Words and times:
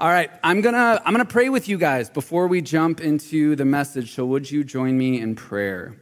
All 0.00 0.08
right, 0.08 0.30
I'm 0.44 0.60
gonna 0.60 1.02
I'm 1.04 1.12
gonna 1.12 1.24
pray 1.24 1.48
with 1.48 1.68
you 1.68 1.76
guys 1.76 2.08
before 2.08 2.46
we 2.46 2.62
jump 2.62 3.00
into 3.00 3.56
the 3.56 3.64
message. 3.64 4.14
So 4.14 4.24
would 4.26 4.48
you 4.48 4.62
join 4.62 4.96
me 4.96 5.20
in 5.20 5.34
prayer? 5.34 5.96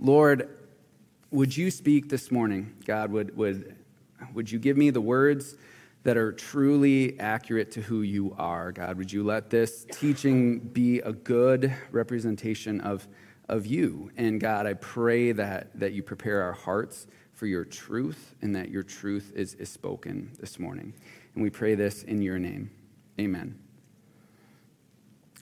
Lord, 0.00 0.48
would 1.30 1.56
you 1.56 1.70
speak 1.70 2.08
this 2.08 2.32
morning? 2.32 2.74
God, 2.84 3.12
would 3.12 3.36
would 3.36 3.76
would 4.32 4.50
you 4.50 4.58
give 4.58 4.76
me 4.76 4.90
the 4.90 5.00
words 5.00 5.56
that 6.02 6.16
are 6.16 6.32
truly 6.32 7.16
accurate 7.20 7.70
to 7.72 7.80
who 7.80 8.02
you 8.02 8.34
are? 8.38 8.72
God, 8.72 8.98
would 8.98 9.12
you 9.12 9.22
let 9.22 9.50
this 9.50 9.86
teaching 9.92 10.58
be 10.58 10.98
a 10.98 11.12
good 11.12 11.72
representation 11.92 12.80
of, 12.80 13.06
of 13.48 13.66
you? 13.66 14.10
And 14.16 14.40
God, 14.40 14.66
I 14.66 14.74
pray 14.74 15.30
that, 15.30 15.78
that 15.78 15.92
you 15.92 16.02
prepare 16.02 16.42
our 16.42 16.52
hearts 16.52 17.06
for 17.32 17.46
your 17.46 17.64
truth 17.64 18.34
and 18.42 18.54
that 18.54 18.68
your 18.68 18.82
truth 18.82 19.32
is, 19.34 19.54
is 19.54 19.68
spoken 19.68 20.30
this 20.40 20.58
morning. 20.58 20.92
And 21.34 21.42
we 21.42 21.50
pray 21.50 21.74
this 21.74 22.02
in 22.02 22.22
your 22.22 22.38
name. 22.38 22.70
Amen. 23.20 23.58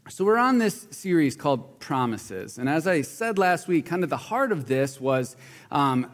So, 0.09 0.24
we're 0.24 0.37
on 0.37 0.59
this 0.59 0.88
series 0.91 1.37
called 1.37 1.78
Promises. 1.78 2.59
And 2.59 2.69
as 2.69 2.88
I 2.88 3.02
said 3.02 3.38
last 3.38 3.69
week, 3.69 3.87
kind 3.87 4.02
of 4.02 4.10
the 4.10 4.16
heart 4.16 4.50
of 4.50 4.66
this 4.66 5.00
was 5.00 5.36
um, 5.70 6.10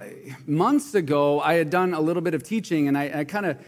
months 0.46 0.94
ago, 0.94 1.40
I 1.40 1.54
had 1.54 1.70
done 1.70 1.94
a 1.94 2.00
little 2.00 2.20
bit 2.20 2.34
of 2.34 2.42
teaching 2.42 2.86
and 2.86 2.98
I, 2.98 3.20
I 3.20 3.24
kind 3.24 3.46
of 3.46 3.58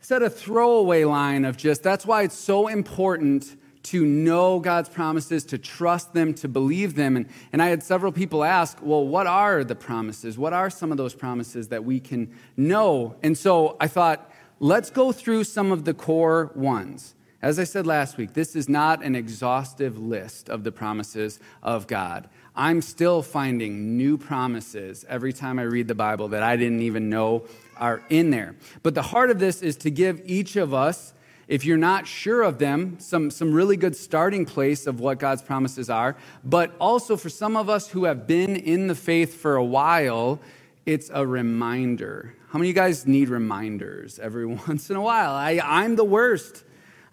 said 0.00 0.22
a 0.22 0.28
throwaway 0.28 1.04
line 1.04 1.44
of 1.44 1.56
just 1.56 1.82
that's 1.82 2.04
why 2.04 2.22
it's 2.22 2.36
so 2.36 2.68
important 2.68 3.56
to 3.84 4.04
know 4.04 4.60
God's 4.60 4.88
promises, 4.88 5.44
to 5.46 5.58
trust 5.58 6.12
them, 6.12 6.34
to 6.34 6.48
believe 6.48 6.94
them. 6.94 7.16
And, 7.16 7.26
and 7.52 7.62
I 7.62 7.68
had 7.68 7.82
several 7.82 8.12
people 8.12 8.44
ask, 8.44 8.78
well, 8.80 9.06
what 9.06 9.26
are 9.26 9.64
the 9.64 9.74
promises? 9.74 10.38
What 10.38 10.52
are 10.52 10.70
some 10.70 10.92
of 10.92 10.98
those 10.98 11.14
promises 11.14 11.68
that 11.68 11.84
we 11.84 11.98
can 11.98 12.32
know? 12.56 13.16
And 13.22 13.36
so 13.36 13.76
I 13.80 13.88
thought, 13.88 14.30
let's 14.62 14.90
go 14.90 15.10
through 15.10 15.42
some 15.42 15.72
of 15.72 15.84
the 15.84 15.92
core 15.92 16.52
ones. 16.54 17.16
As 17.42 17.58
I 17.58 17.64
said 17.64 17.84
last 17.84 18.16
week, 18.16 18.34
this 18.34 18.54
is 18.54 18.68
not 18.68 19.02
an 19.02 19.16
exhaustive 19.16 19.98
list 19.98 20.48
of 20.48 20.62
the 20.62 20.70
promises 20.70 21.40
of 21.64 21.88
God. 21.88 22.28
I'm 22.54 22.80
still 22.80 23.22
finding 23.22 23.96
new 23.96 24.16
promises 24.16 25.04
every 25.08 25.32
time 25.32 25.58
I 25.58 25.62
read 25.62 25.88
the 25.88 25.96
Bible 25.96 26.28
that 26.28 26.44
I 26.44 26.54
didn't 26.54 26.82
even 26.82 27.10
know 27.10 27.42
are 27.76 28.04
in 28.08 28.30
there. 28.30 28.54
But 28.84 28.94
the 28.94 29.02
heart 29.02 29.30
of 29.30 29.40
this 29.40 29.62
is 29.62 29.76
to 29.78 29.90
give 29.90 30.22
each 30.24 30.54
of 30.54 30.72
us, 30.72 31.12
if 31.48 31.64
you're 31.64 31.76
not 31.76 32.06
sure 32.06 32.42
of 32.42 32.60
them, 32.60 33.00
some, 33.00 33.32
some 33.32 33.52
really 33.52 33.76
good 33.76 33.96
starting 33.96 34.46
place 34.46 34.86
of 34.86 35.00
what 35.00 35.18
God's 35.18 35.42
promises 35.42 35.90
are. 35.90 36.14
But 36.44 36.72
also 36.78 37.16
for 37.16 37.30
some 37.30 37.56
of 37.56 37.68
us 37.68 37.88
who 37.88 38.04
have 38.04 38.28
been 38.28 38.54
in 38.54 38.86
the 38.86 38.94
faith 38.94 39.34
for 39.34 39.56
a 39.56 39.64
while, 39.64 40.40
it's 40.86 41.10
a 41.12 41.26
reminder. 41.26 42.36
How 42.52 42.58
many 42.58 42.68
of 42.68 42.76
you 42.76 42.82
guys 42.82 43.06
need 43.06 43.30
reminders 43.30 44.18
every 44.18 44.44
once 44.68 44.90
in 44.90 44.96
a 44.96 45.00
while? 45.00 45.32
I, 45.32 45.58
I'm 45.64 45.96
the 45.96 46.04
worst. 46.04 46.64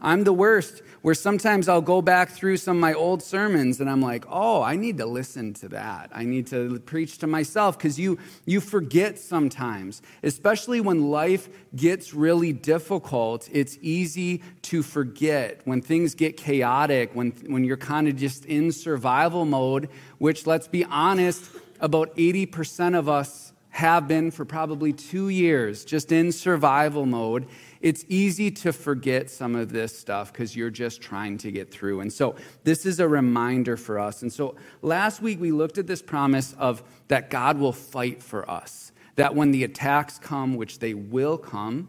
I'm 0.02 0.26
the 0.26 0.34
worst, 0.34 0.82
where 1.02 1.16
sometimes 1.16 1.70
I'll 1.70 1.80
go 1.80 2.02
back 2.02 2.30
through 2.30 2.58
some 2.58 2.76
of 2.76 2.82
my 2.82 2.94
old 2.94 3.24
sermons 3.24 3.80
and 3.80 3.90
I'm 3.90 4.02
like, 4.02 4.26
oh, 4.28 4.62
I 4.62 4.76
need 4.76 4.98
to 4.98 5.06
listen 5.06 5.54
to 5.56 5.70
that. 5.70 6.10
I 6.14 6.26
need 6.26 6.48
to 6.48 6.80
preach 6.80 7.20
to 7.20 7.28
myself 7.28 7.78
because 7.78 7.98
you, 7.98 8.18
you 8.46 8.60
forget 8.60 9.18
sometimes, 9.18 10.02
especially 10.24 10.82
when 10.82 11.10
life 11.10 11.48
gets 11.74 12.14
really 12.14 12.52
difficult. 12.52 13.48
It's 13.50 13.78
easy 13.82 14.42
to 14.64 14.84
forget 14.84 15.62
when 15.64 15.82
things 15.82 16.16
get 16.16 16.36
chaotic, 16.36 17.12
when, 17.14 17.32
when 17.48 17.64
you're 17.64 17.78
kind 17.78 18.10
of 18.10 18.18
just 18.18 18.46
in 18.46 18.74
survival 18.74 19.46
mode, 19.46 19.88
which, 20.18 20.46
let's 20.46 20.68
be 20.68 20.84
honest, 20.84 21.50
about 21.80 22.14
80% 22.18 22.98
of 22.98 23.08
us 23.08 23.54
have 23.80 24.08
been 24.08 24.32
for 24.32 24.46
probably 24.46 24.94
two 24.94 25.30
years, 25.30 25.84
just 25.84 26.12
in 26.12 26.32
survival 26.32 27.06
mode 27.06 27.48
it's 27.82 28.04
easy 28.10 28.52
to 28.52 28.74
forget 28.74 29.30
some 29.30 29.56
of 29.56 29.72
this 29.72 29.98
stuff 29.98 30.34
because 30.34 30.56
you're 30.56 30.70
just 30.70 31.02
trying 31.02 31.38
to 31.40 31.52
get 31.52 31.72
through. 31.72 32.02
And 32.02 32.12
so 32.12 32.36
this 32.64 32.86
is 32.86 33.00
a 33.00 33.08
reminder 33.08 33.78
for 33.78 34.00
us. 34.00 34.22
And 34.22 34.32
so 34.32 34.56
last 34.82 35.22
week 35.22 35.40
we 35.40 35.52
looked 35.52 35.78
at 35.78 35.88
this 35.88 36.02
promise 36.02 36.54
of 36.58 36.84
that 37.08 37.30
God 37.30 37.58
will 37.58 37.72
fight 37.72 38.22
for 38.22 38.50
us, 38.50 38.92
that 39.16 39.34
when 39.34 39.52
the 39.52 39.64
attacks 39.64 40.20
come, 40.20 40.56
which 40.56 40.80
they 40.80 40.94
will 40.94 41.38
come, 41.38 41.88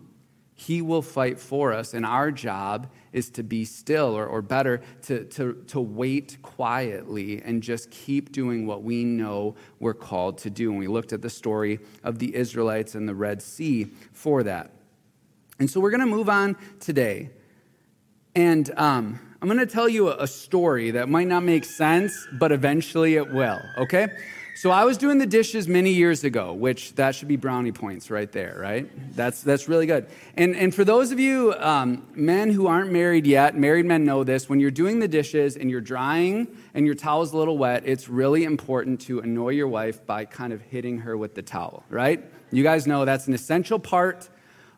he 0.55 0.81
will 0.81 1.03
fight 1.03 1.41
for 1.41 1.73
us. 1.73 1.93
And 1.93 2.07
our 2.07 2.31
job 2.31 2.91
is 3.13 3.31
to 3.31 3.43
be 3.43 3.65
still, 3.65 4.17
or, 4.17 4.27
or 4.27 4.43
better, 4.43 4.81
to, 5.03 5.25
to, 5.25 5.65
to 5.69 5.81
wait 5.81 6.39
quietly 6.43 7.43
and 7.43 7.63
just 7.63 7.91
keep 7.91 8.33
doing 8.33 8.67
what 8.67 8.83
we 8.83 9.05
know 9.05 9.55
we're 9.79 9.95
called 9.95 10.39
to 10.39 10.51
do. 10.51 10.71
And 10.71 10.79
we 10.79 10.87
looked 10.87 11.13
at 11.13 11.23
the 11.23 11.31
story 11.31 11.81
of 12.05 12.19
the 12.19 12.35
Israelites 12.35 12.95
and 12.95 13.09
the 13.09 13.15
Red 13.15 13.43
Sea 13.43 13.89
for 14.13 14.43
that. 14.45 14.71
And 15.59 15.71
so 15.71 15.81
we're 15.81 15.91
going 15.91 16.01
to 16.01 16.07
move 16.07 16.29
on 16.29 16.57
today. 16.79 17.31
And 18.35 18.71
um, 18.77 19.19
I'm 19.43 19.49
going 19.49 19.59
to 19.59 19.67
tell 19.67 19.89
you 19.89 20.09
a, 20.09 20.23
a 20.23 20.27
story 20.27 20.93
that 20.93 21.09
might 21.09 21.27
not 21.27 21.43
make 21.43 21.65
sense, 21.65 22.29
but 22.33 22.53
eventually 22.53 23.17
it 23.17 23.33
will, 23.33 23.61
okay? 23.77 24.09
So 24.61 24.71
I 24.71 24.85
was 24.85 24.99
doing 24.99 25.17
the 25.17 25.25
dishes 25.25 25.67
many 25.67 25.91
years 25.91 26.23
ago, 26.23 26.53
which 26.53 26.95
that 26.97 27.15
should 27.15 27.29
be 27.29 27.37
brownie 27.37 27.73
points 27.73 28.11
right 28.11 28.31
there, 28.31 28.59
right? 28.61 28.91
That's, 29.17 29.43
that's 29.43 29.71
really 29.71 29.87
good. 29.87 30.07
And, 30.37 30.55
and 30.55 30.75
for 30.75 30.85
those 30.85 31.13
of 31.13 31.19
you 31.19 31.55
um, 31.55 32.07
men 32.15 32.51
who 32.51 32.67
aren't 32.67 32.93
married 32.93 33.27
yet, 33.27 33.57
married 33.57 33.87
men 33.87 34.05
know 34.05 34.23
this, 34.23 34.51
when 34.51 34.61
you're 34.61 34.71
doing 34.71 34.99
the 34.99 35.09
dishes 35.09 35.57
and 35.57 35.71
you're 35.71 35.81
drying 35.81 36.47
and 36.75 36.85
your 36.85 36.95
towel's 36.95 37.33
a 37.33 37.39
little 37.39 37.57
wet, 37.57 37.85
it's 37.87 38.11
really 38.11 38.45
important 38.45 39.01
to 39.01 39.21
annoy 39.21 39.49
your 39.55 39.67
wife 39.67 40.05
by 40.05 40.27
kind 40.27 40.53
of 40.53 40.61
hitting 40.61 40.99
her 40.99 41.17
with 41.17 41.35
the 41.35 41.41
towel, 41.41 41.83
right? 41.89 42.23
You 42.53 42.63
guys 42.63 42.87
know 42.87 43.07
that's 43.07 43.29
an 43.29 43.33
essential 43.33 43.79
part 43.79 44.29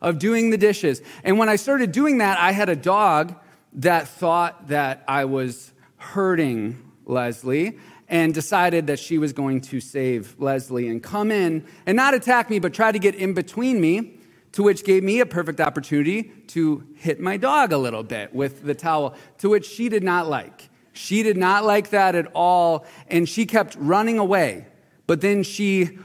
of 0.00 0.20
doing 0.20 0.50
the 0.50 0.58
dishes. 0.58 1.02
And 1.24 1.40
when 1.40 1.48
I 1.48 1.56
started 1.56 1.90
doing 1.90 2.18
that, 2.18 2.38
I 2.38 2.52
had 2.52 2.68
a 2.68 2.76
dog 2.76 3.34
that 3.72 4.06
thought 4.06 4.68
that 4.68 5.02
I 5.08 5.24
was 5.24 5.72
hurting 5.96 6.92
Leslie 7.04 7.78
and 8.12 8.34
decided 8.34 8.86
that 8.88 8.98
she 8.98 9.16
was 9.16 9.32
going 9.32 9.58
to 9.58 9.80
save 9.80 10.36
Leslie 10.38 10.86
and 10.86 11.02
come 11.02 11.30
in 11.30 11.64
and 11.86 11.96
not 11.96 12.12
attack 12.12 12.50
me, 12.50 12.58
but 12.58 12.74
try 12.74 12.92
to 12.92 12.98
get 12.98 13.14
in 13.14 13.32
between 13.32 13.80
me, 13.80 14.18
to 14.52 14.62
which 14.62 14.84
gave 14.84 15.02
me 15.02 15.20
a 15.20 15.24
perfect 15.26 15.62
opportunity 15.62 16.24
to 16.46 16.86
hit 16.94 17.18
my 17.20 17.38
dog 17.38 17.72
a 17.72 17.78
little 17.78 18.02
bit 18.02 18.34
with 18.34 18.64
the 18.64 18.74
towel, 18.74 19.14
to 19.38 19.48
which 19.48 19.64
she 19.64 19.88
did 19.88 20.04
not 20.04 20.28
like. 20.28 20.68
She 20.92 21.22
did 21.22 21.38
not 21.38 21.64
like 21.64 21.88
that 21.88 22.14
at 22.14 22.26
all, 22.34 22.84
and 23.08 23.26
she 23.26 23.46
kept 23.46 23.76
running 23.78 24.18
away. 24.18 24.66
But 25.06 25.22
then 25.22 25.42
she 25.42 25.98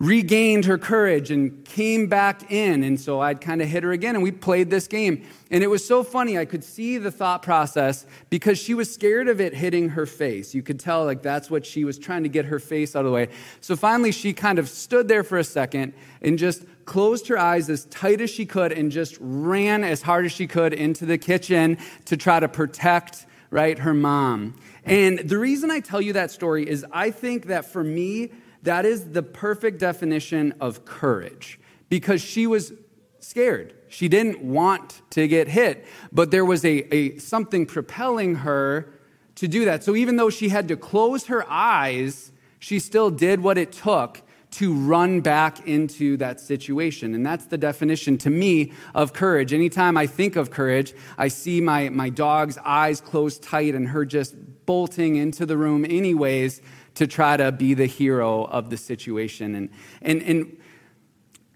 regained 0.00 0.64
her 0.64 0.78
courage 0.78 1.30
and 1.30 1.62
came 1.66 2.06
back 2.06 2.50
in. 2.50 2.82
And 2.82 2.98
so 2.98 3.20
I'd 3.20 3.42
kind 3.42 3.60
of 3.60 3.68
hit 3.68 3.82
her 3.82 3.92
again, 3.92 4.16
and 4.16 4.24
we 4.24 4.32
played 4.32 4.70
this 4.70 4.88
game. 4.88 5.24
And 5.50 5.62
it 5.62 5.66
was 5.66 5.86
so 5.86 6.02
funny. 6.02 6.38
I 6.38 6.46
could 6.46 6.64
see 6.64 6.96
the 6.96 7.10
thought 7.10 7.42
process 7.42 8.06
because 8.30 8.58
she 8.58 8.72
was 8.72 8.92
scared 8.92 9.28
of 9.28 9.42
it 9.42 9.54
hitting 9.54 9.90
her 9.90 10.06
face. 10.06 10.54
You 10.54 10.62
could 10.62 10.80
tell, 10.80 11.04
like, 11.04 11.22
that's 11.22 11.50
what 11.50 11.66
she 11.66 11.84
was 11.84 11.98
trying 11.98 12.22
to 12.22 12.30
get 12.30 12.46
her 12.46 12.58
face 12.58 12.96
out 12.96 13.00
of 13.00 13.10
the 13.10 13.12
way. 13.12 13.28
So 13.60 13.76
finally, 13.76 14.10
she 14.10 14.32
kind 14.32 14.58
of 14.58 14.70
stood 14.70 15.06
there 15.06 15.22
for 15.22 15.36
a 15.36 15.44
second 15.44 15.92
and 16.22 16.38
just 16.38 16.64
closed 16.86 17.28
her 17.28 17.38
eyes 17.38 17.68
as 17.68 17.84
tight 17.86 18.22
as 18.22 18.30
she 18.30 18.46
could 18.46 18.72
and 18.72 18.90
just 18.90 19.18
ran 19.20 19.84
as 19.84 20.00
hard 20.00 20.24
as 20.24 20.32
she 20.32 20.46
could 20.46 20.72
into 20.72 21.04
the 21.04 21.18
kitchen 21.18 21.76
to 22.06 22.16
try 22.16 22.40
to 22.40 22.48
protect, 22.48 23.26
right, 23.50 23.78
her 23.80 23.92
mom. 23.92 24.56
And 24.82 25.18
the 25.18 25.36
reason 25.36 25.70
I 25.70 25.80
tell 25.80 26.00
you 26.00 26.14
that 26.14 26.30
story 26.30 26.66
is 26.66 26.86
I 26.90 27.10
think 27.10 27.46
that 27.46 27.66
for 27.66 27.84
me, 27.84 28.30
that 28.62 28.84
is 28.84 29.10
the 29.10 29.22
perfect 29.22 29.78
definition 29.78 30.54
of 30.60 30.84
courage 30.84 31.58
because 31.88 32.20
she 32.20 32.46
was 32.46 32.72
scared. 33.18 33.74
She 33.88 34.08
didn't 34.08 34.42
want 34.42 35.02
to 35.10 35.26
get 35.26 35.48
hit, 35.48 35.84
but 36.12 36.30
there 36.30 36.44
was 36.44 36.64
a, 36.64 36.94
a 36.94 37.18
something 37.18 37.66
propelling 37.66 38.36
her 38.36 38.92
to 39.36 39.48
do 39.48 39.64
that. 39.64 39.82
So 39.84 39.96
even 39.96 40.16
though 40.16 40.30
she 40.30 40.48
had 40.48 40.68
to 40.68 40.76
close 40.76 41.26
her 41.26 41.44
eyes, 41.50 42.32
she 42.58 42.78
still 42.78 43.10
did 43.10 43.40
what 43.40 43.58
it 43.58 43.72
took 43.72 44.22
to 44.52 44.74
run 44.74 45.20
back 45.20 45.66
into 45.66 46.16
that 46.16 46.40
situation. 46.40 47.14
And 47.14 47.24
that's 47.24 47.46
the 47.46 47.58
definition 47.58 48.18
to 48.18 48.30
me 48.30 48.72
of 48.94 49.12
courage. 49.12 49.52
Anytime 49.52 49.96
I 49.96 50.06
think 50.06 50.36
of 50.36 50.50
courage, 50.50 50.92
I 51.16 51.28
see 51.28 51.60
my, 51.60 51.88
my 51.88 52.10
dog's 52.10 52.58
eyes 52.58 53.00
closed 53.00 53.42
tight 53.42 53.74
and 53.74 53.88
her 53.88 54.04
just 54.04 54.34
bolting 54.66 55.16
into 55.16 55.46
the 55.46 55.56
room, 55.56 55.84
anyways, 55.84 56.62
to 56.94 57.06
try 57.06 57.36
to 57.36 57.52
be 57.52 57.74
the 57.74 57.86
hero 57.86 58.44
of 58.44 58.70
the 58.70 58.76
situation. 58.76 59.54
And, 59.54 59.70
and, 60.02 60.22
and 60.22 60.58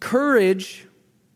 courage, 0.01 0.87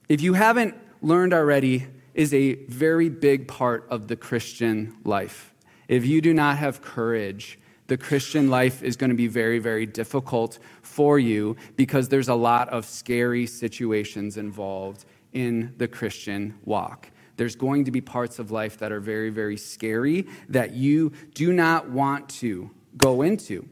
if 0.09 0.21
you 0.21 0.35
haven't 0.35 0.75
learned 1.03 1.33
already, 1.33 1.87
is 2.15 2.35
a 2.35 2.55
very 2.67 3.09
big 3.09 3.47
part 3.47 3.87
of 3.91 4.09
the 4.09 4.17
Christian 4.17 4.97
life. 5.05 5.55
If 5.89 6.05
you 6.05 6.21
do 6.21 6.35
not 6.35 6.59
have 6.59 6.83
courage, 6.83 7.59
the 7.87 7.97
Christian 7.97 8.51
life 8.51 8.83
is 8.83 8.97
going 8.97 9.11
to 9.11 9.17
be 9.17 9.29
very, 9.29 9.59
very 9.59 9.87
difficult 9.87 10.59
for 10.83 11.19
you 11.19 11.57
because 11.77 12.09
there's 12.09 12.29
a 12.29 12.35
lot 12.35 12.69
of 12.69 12.85
scary 12.85 13.47
situations 13.47 14.37
involved 14.37 15.07
in 15.33 15.75
the 15.79 15.89
Christian 15.89 16.59
walk. 16.65 17.11
There's 17.37 17.57
going 17.57 17.85
to 17.85 17.91
be 17.91 18.01
parts 18.01 18.39
of 18.39 18.51
life 18.51 18.79
that 18.79 18.93
are 18.93 19.01
very, 19.01 19.31
very 19.31 19.57
scary 19.57 20.27
that 20.49 20.73
you 20.73 21.13
do 21.35 21.53
not 21.53 21.89
want 21.89 22.29
to 22.41 22.71
go 22.97 23.23
into. 23.23 23.67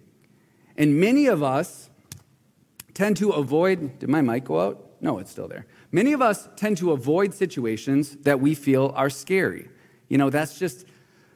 And 0.76 1.00
many 1.00 1.26
of 1.26 1.42
us 1.42 1.90
tend 2.94 3.16
to 3.18 3.30
avoid, 3.30 3.98
did 3.98 4.08
my 4.08 4.20
mic 4.20 4.44
go 4.44 4.60
out? 4.60 4.82
No, 5.00 5.18
it's 5.18 5.30
still 5.30 5.48
there. 5.48 5.66
Many 5.92 6.12
of 6.12 6.22
us 6.22 6.48
tend 6.56 6.78
to 6.78 6.92
avoid 6.92 7.34
situations 7.34 8.16
that 8.22 8.40
we 8.40 8.54
feel 8.54 8.92
are 8.96 9.10
scary. 9.10 9.68
You 10.08 10.18
know, 10.18 10.30
that's 10.30 10.58
just 10.58 10.86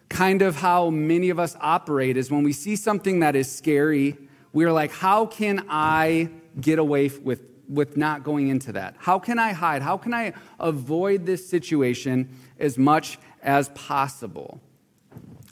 kind 0.08 0.42
of 0.42 0.56
how 0.56 0.90
many 0.90 1.31
of 1.31 1.38
us 1.38 1.56
operate 1.60 2.16
is 2.16 2.31
when 2.31 2.42
we 2.42 2.52
see 2.52 2.76
something 2.76 3.20
that 3.20 3.37
is 3.37 3.50
scary, 3.50 4.16
we're 4.52 4.72
like, 4.72 4.90
how 4.90 5.26
can 5.26 5.64
I 5.69 6.31
get 6.60 6.78
away 6.78 7.08
with, 7.08 7.43
with 7.69 7.96
not 7.96 8.25
going 8.25 8.48
into 8.48 8.72
that? 8.72 8.96
How 8.98 9.19
can 9.19 9.38
I 9.38 9.52
hide? 9.52 9.82
How 9.82 9.96
can 9.96 10.12
I 10.12 10.32
avoid 10.58 11.26
this 11.26 11.48
situation 11.48 12.28
as 12.58 12.76
much 12.76 13.19
as 13.43 13.69
possible? 13.70 14.60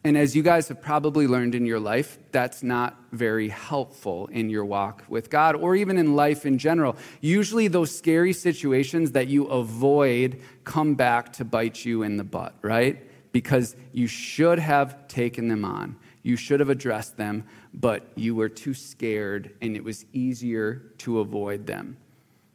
And 0.09 0.17
as 0.17 0.35
you 0.35 0.43
guys 0.43 0.69
have 0.69 0.81
probably 0.81 1.27
learned 1.27 1.55
in 1.55 1.67
your 1.67 1.79
life, 1.79 2.17
that's 2.33 2.63
not 2.63 2.97
very 3.13 3.51
helpful 3.51 4.27
in 4.29 4.49
your 4.49 4.65
walk 4.65 5.05
with 5.07 5.29
God 5.29 5.55
or 5.55 5.77
even 5.77 5.99
in 5.99 6.17
life 6.17 6.47
in 6.47 6.57
general. 6.57 6.97
Usually, 7.21 7.69
those 7.69 7.95
scary 7.95 8.33
situations 8.33 9.13
that 9.13 9.29
you 9.29 9.49
avoid 9.49 10.41
come 10.65 10.95
back 10.95 11.35
to 11.35 11.45
bite 11.45 11.85
you 11.85 12.05
in 12.05 12.17
the 12.17 12.25
butt, 12.25 12.55
right? 12.63 13.07
Because 13.33 13.77
you 13.93 14.07
should 14.07 14.59
have 14.59 15.09
taken 15.09 15.49
them 15.49 15.63
on, 15.63 15.95
you 16.23 16.37
should 16.37 16.61
have 16.61 16.71
addressed 16.71 17.19
them, 17.19 17.45
but 17.75 18.11
you 18.15 18.35
were 18.35 18.49
too 18.49 18.73
scared 18.73 19.57
and 19.61 19.77
it 19.77 19.85
was 19.85 20.07
easier 20.15 20.85
to 21.01 21.21
avoid 21.21 21.67
them. 21.67 21.99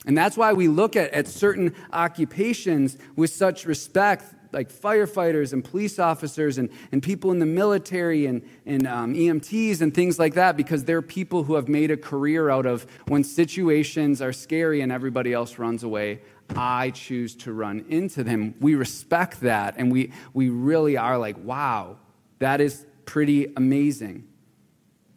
And 0.07 0.17
that's 0.17 0.35
why 0.35 0.53
we 0.53 0.67
look 0.67 0.95
at, 0.95 1.11
at 1.11 1.27
certain 1.27 1.75
occupations 1.91 2.97
with 3.15 3.29
such 3.29 3.67
respect 3.67 4.33
like 4.53 4.71
firefighters 4.71 5.51
and 5.51 5.63
police 5.63 5.99
officers 5.99 6.57
and, 6.57 6.69
and 6.91 7.01
people 7.01 7.31
in 7.31 7.39
the 7.39 7.45
military 7.45 8.25
and, 8.25 8.47
and 8.65 8.87
um, 8.87 9.13
EMTs 9.13 9.81
and 9.81 9.93
things 9.93 10.19
like 10.19 10.35
that 10.35 10.55
because 10.55 10.85
they're 10.85 11.01
people 11.01 11.43
who 11.43 11.55
have 11.55 11.67
made 11.67 11.91
a 11.91 11.97
career 11.97 12.49
out 12.49 12.65
of 12.65 12.85
when 13.07 13.23
situations 13.23 14.21
are 14.21 14.31
scary 14.31 14.81
and 14.81 14.91
everybody 14.91 15.33
else 15.33 15.57
runs 15.57 15.83
away. 15.83 16.21
I 16.55 16.91
choose 16.91 17.35
to 17.37 17.53
run 17.53 17.85
into 17.89 18.23
them. 18.23 18.55
We 18.59 18.75
respect 18.75 19.41
that 19.41 19.75
and 19.77 19.91
we, 19.91 20.11
we 20.33 20.49
really 20.49 20.97
are 20.97 21.17
like, 21.17 21.37
wow, 21.43 21.97
that 22.39 22.61
is 22.61 22.85
pretty 23.05 23.51
amazing. 23.57 24.27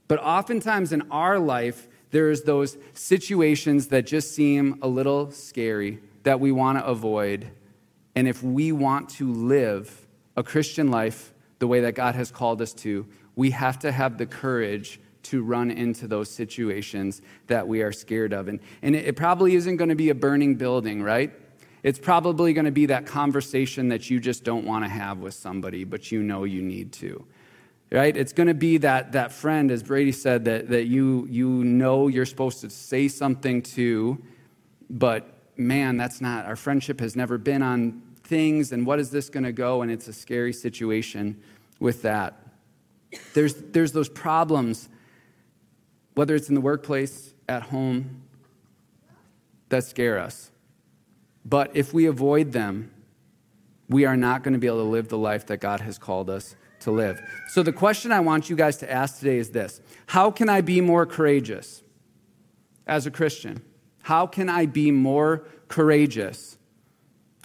But 0.08 0.20
oftentimes 0.20 0.92
in 0.92 1.10
our 1.10 1.38
life, 1.38 1.88
there's 2.10 2.42
those 2.42 2.78
situations 2.94 3.88
that 3.88 4.06
just 4.06 4.34
seem 4.34 4.78
a 4.82 4.88
little 4.88 5.30
scary 5.30 6.00
that 6.22 6.40
we 6.40 6.52
want 6.52 6.78
to 6.78 6.84
avoid 6.84 7.50
and 8.16 8.26
if 8.26 8.42
we 8.42 8.72
want 8.72 9.10
to 9.10 9.30
live 9.30 10.06
a 10.36 10.42
Christian 10.42 10.90
life 10.90 11.32
the 11.58 11.66
way 11.66 11.80
that 11.80 11.94
God 11.94 12.14
has 12.14 12.30
called 12.30 12.60
us 12.62 12.72
to, 12.74 13.06
we 13.36 13.50
have 13.50 13.78
to 13.80 13.92
have 13.92 14.16
the 14.16 14.26
courage 14.26 14.98
to 15.24 15.42
run 15.42 15.70
into 15.70 16.08
those 16.08 16.30
situations 16.30 17.20
that 17.48 17.68
we 17.68 17.82
are 17.82 17.92
scared 17.92 18.32
of. 18.32 18.48
And, 18.48 18.60
and 18.80 18.96
it, 18.96 19.16
probably 19.16 19.54
isn't 19.54 19.76
going 19.76 19.90
to 19.90 19.96
be 19.96 20.08
a 20.10 20.14
burning 20.14 20.54
building, 20.54 21.02
right? 21.02 21.32
It's 21.82 21.98
probably 21.98 22.52
going 22.52 22.64
to 22.64 22.70
be 22.70 22.86
that 22.86 23.06
conversation 23.06 23.88
that 23.88 24.08
you 24.08 24.18
just 24.18 24.44
don't 24.44 24.64
want 24.64 24.84
to 24.84 24.88
have 24.88 25.18
with 25.18 25.34
somebody, 25.34 25.84
but 25.84 26.10
you 26.10 26.22
know 26.22 26.44
you 26.44 26.62
need 26.62 26.92
to. 26.94 27.24
Right? 27.90 28.16
It's 28.16 28.32
going 28.32 28.48
to 28.48 28.54
be 28.54 28.78
that, 28.78 29.12
that 29.12 29.30
friend, 29.30 29.70
as 29.70 29.82
Brady 29.82 30.12
said, 30.12 30.44
that, 30.46 30.70
that 30.70 30.86
you, 30.86 31.26
you 31.30 31.64
know 31.64 32.08
you're 32.08 32.26
supposed 32.26 32.60
to 32.62 32.70
say 32.70 33.08
something 33.08 33.62
to, 33.62 34.22
but 34.88 35.32
man, 35.56 35.96
that's 35.96 36.20
not, 36.20 36.46
our 36.46 36.56
friendship 36.56 37.00
has 37.00 37.14
never 37.16 37.38
been 37.38 37.62
on 37.62 38.02
things 38.26 38.72
and 38.72 38.86
what 38.86 38.98
is 38.98 39.10
this 39.10 39.28
going 39.30 39.44
to 39.44 39.52
go? 39.52 39.82
And 39.82 39.90
it's 39.90 40.08
a 40.08 40.12
scary 40.12 40.52
situation 40.52 41.40
with 41.80 42.02
that. 42.02 42.34
There's, 43.34 43.54
there's 43.54 43.92
those 43.92 44.08
problems, 44.08 44.88
whether 46.14 46.34
it's 46.34 46.48
in 46.48 46.54
the 46.54 46.60
workplace, 46.60 47.34
at 47.48 47.64
home, 47.64 48.22
that 49.68 49.84
scare 49.84 50.18
us. 50.18 50.50
But 51.44 51.70
if 51.74 51.94
we 51.94 52.06
avoid 52.06 52.52
them, 52.52 52.90
we 53.88 54.04
are 54.04 54.16
not 54.16 54.42
going 54.42 54.54
to 54.54 54.58
be 54.58 54.66
able 54.66 54.78
to 54.78 54.84
live 54.84 55.08
the 55.08 55.18
life 55.18 55.46
that 55.46 55.58
God 55.58 55.80
has 55.80 55.98
called 55.98 56.28
us 56.28 56.56
to 56.80 56.90
live. 56.90 57.20
So, 57.48 57.62
the 57.62 57.72
question 57.72 58.10
I 58.12 58.20
want 58.20 58.50
you 58.50 58.56
guys 58.56 58.76
to 58.78 58.90
ask 58.90 59.20
today 59.20 59.38
is 59.38 59.50
this 59.50 59.80
How 60.06 60.30
can 60.30 60.48
I 60.48 60.60
be 60.60 60.80
more 60.80 61.06
courageous 61.06 61.82
as 62.86 63.06
a 63.06 63.10
Christian? 63.10 63.62
How 64.02 64.26
can 64.26 64.48
I 64.48 64.66
be 64.66 64.90
more 64.90 65.44
courageous? 65.68 66.55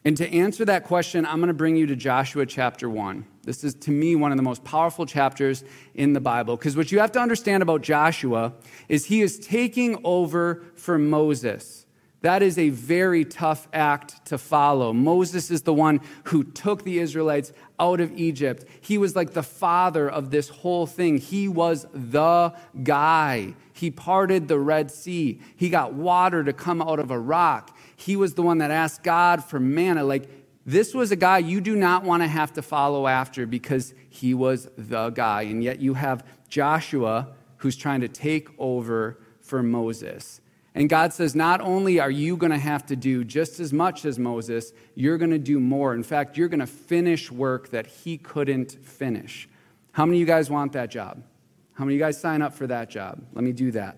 And 0.04 0.18
to 0.18 0.28
answer 0.34 0.66
that 0.66 0.86
question, 0.86 1.28
I'm 1.28 1.38
going 1.38 1.50
to 1.50 1.54
bring 1.54 1.76
you 1.76 1.86
to 1.86 1.96
Joshua 1.96 2.48
chapter 2.48 2.90
1. 2.90 3.24
This 3.44 3.64
is, 3.64 3.76
to 3.76 3.92
me, 3.92 4.16
one 4.16 4.32
of 4.32 4.38
the 4.38 4.44
most 4.44 4.64
powerful 4.64 5.06
chapters 5.06 5.64
in 5.94 6.14
the 6.14 6.20
Bible. 6.20 6.58
Because 6.58 6.76
what 6.76 6.92
you 6.92 7.00
have 7.00 7.12
to 7.12 7.20
understand 7.20 7.62
about 7.62 7.82
Joshua 7.82 8.54
is 8.90 9.06
he 9.06 9.22
is 9.22 9.40
taking 9.40 10.00
over 10.04 10.64
for 10.76 10.98
Moses. 10.98 11.86
That 12.22 12.44
is 12.44 12.58
a 12.58 12.70
very 12.70 13.26
tough 13.26 13.68
act 13.74 14.26
to 14.28 14.38
follow. 14.38 14.94
Moses 14.94 15.50
is 15.50 15.64
the 15.64 15.74
one 15.74 16.02
who 16.26 16.44
took 16.44 16.84
the 16.84 17.00
Israelites 17.00 17.52
out 17.80 18.00
of 18.00 18.12
Egypt. 18.12 18.66
He 18.80 19.00
was 19.00 19.16
like 19.16 19.34
the 19.34 19.44
father 19.44 20.10
of 20.10 20.30
this 20.30 20.50
whole 20.50 20.86
thing. 20.86 21.18
He 21.18 21.48
was 21.48 21.88
the 21.94 22.54
guy. 22.84 23.56
He 23.74 23.90
parted 23.90 24.48
the 24.48 24.60
Red 24.60 24.92
Sea. 24.92 25.42
He 25.56 25.70
got 25.70 25.94
water 25.94 26.44
to 26.44 26.54
come 26.54 26.82
out 26.82 27.00
of 27.00 27.10
a 27.10 27.18
rock. 27.18 27.76
He 28.02 28.16
was 28.16 28.34
the 28.34 28.42
one 28.42 28.58
that 28.58 28.72
asked 28.72 29.04
God 29.04 29.44
for 29.44 29.60
manna. 29.60 30.04
Like, 30.04 30.30
this 30.66 30.94
was 30.94 31.12
a 31.12 31.16
guy 31.16 31.38
you 31.38 31.62
do 31.62 31.76
not 31.76 32.04
want 32.04 32.24
to 32.24 32.28
have 32.28 32.54
to 32.54 32.62
follow 32.62 33.08
after 33.08 33.46
because 33.46 33.94
he 34.10 34.34
was 34.34 34.68
the 34.78 35.10
guy. 35.10 35.44
And 35.44 35.64
yet 35.64 35.80
you 35.80 35.94
have 35.94 36.26
Joshua 36.48 37.30
who's 37.58 37.76
trying 37.76 38.02
to 38.02 38.08
take 38.08 38.50
over 38.58 39.20
for 39.42 39.62
Moses. 39.62 40.42
And 40.74 40.90
God 40.90 41.14
says, 41.14 41.36
not 41.36 41.62
only 41.62 42.00
are 42.00 42.10
you 42.10 42.38
going 42.38 42.52
to 42.52 42.58
have 42.58 42.86
to 42.88 42.96
do 42.96 43.24
just 43.24 43.60
as 43.60 43.74
much 43.74 44.06
as 44.06 44.18
Moses, 44.18 44.74
you're 44.96 45.18
going 45.18 45.32
to 45.32 45.40
do 45.40 45.60
more. 45.60 45.94
In 45.94 46.04
fact, 46.04 46.38
you're 46.38 46.48
going 46.48 46.60
to 46.60 46.68
finish 46.68 47.32
work 47.32 47.70
that 47.70 47.86
he 47.86 48.18
couldn't 48.18 48.72
finish. 48.84 49.50
How 49.92 50.06
many 50.06 50.18
of 50.18 50.22
you 50.22 50.26
guys 50.26 50.50
want 50.50 50.72
that 50.74 50.90
job? 50.90 51.22
How 51.74 51.84
many 51.84 51.96
of 51.96 52.00
you 52.00 52.06
guys 52.06 52.20
sign 52.20 52.42
up 52.42 52.54
for 52.54 52.68
that 52.68 52.90
job? 52.90 53.22
Let 53.34 53.44
me 53.44 53.52
do 53.52 53.72
that. 53.72 53.98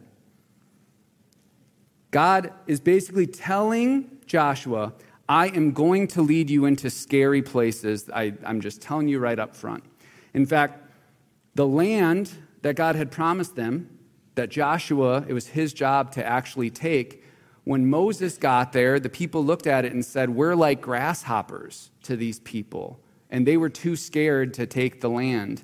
God 2.14 2.54
is 2.68 2.80
basically 2.80 3.26
telling 3.26 4.20
Joshua, 4.28 4.94
I 5.28 5.48
am 5.48 5.72
going 5.72 6.06
to 6.10 6.22
lead 6.22 6.48
you 6.48 6.66
into 6.66 6.92
scary 6.92 7.42
places. 7.42 8.08
I, 8.14 8.36
am 8.46 8.62
just 8.62 8.84
telling 8.84 9.08
you 9.08 9.18
right 9.18 9.40
up 9.40 9.56
front. 9.56 9.84
In 10.36 10.46
fact, 10.46 10.92
the 11.56 11.66
land 11.66 12.32
that 12.62 12.76
God 12.76 12.96
had 12.96 13.10
promised 13.10 13.56
them, 13.56 13.98
that 14.36 14.50
Joshua, 14.50 15.26
it 15.28 15.34
was 15.34 15.48
his 15.48 15.74
job 15.74 16.12
to 16.12 16.24
actually 16.24 16.70
take, 16.70 17.24
when 17.64 17.90
Moses 17.90 18.38
got 18.38 18.74
there, 18.74 19.00
the 19.00 19.10
people 19.10 19.44
looked 19.44 19.66
at 19.66 19.84
it 19.84 19.92
and 19.92 20.06
said, 20.06 20.30
We're 20.30 20.56
like 20.56 20.82
grasshoppers 20.82 21.90
to 22.04 22.16
these 22.16 22.40
people. 22.42 23.00
And 23.32 23.48
they 23.48 23.58
were 23.58 23.70
too 23.70 23.96
scared 23.96 24.54
to 24.54 24.68
take 24.68 25.02
the 25.02 25.10
land. 25.10 25.64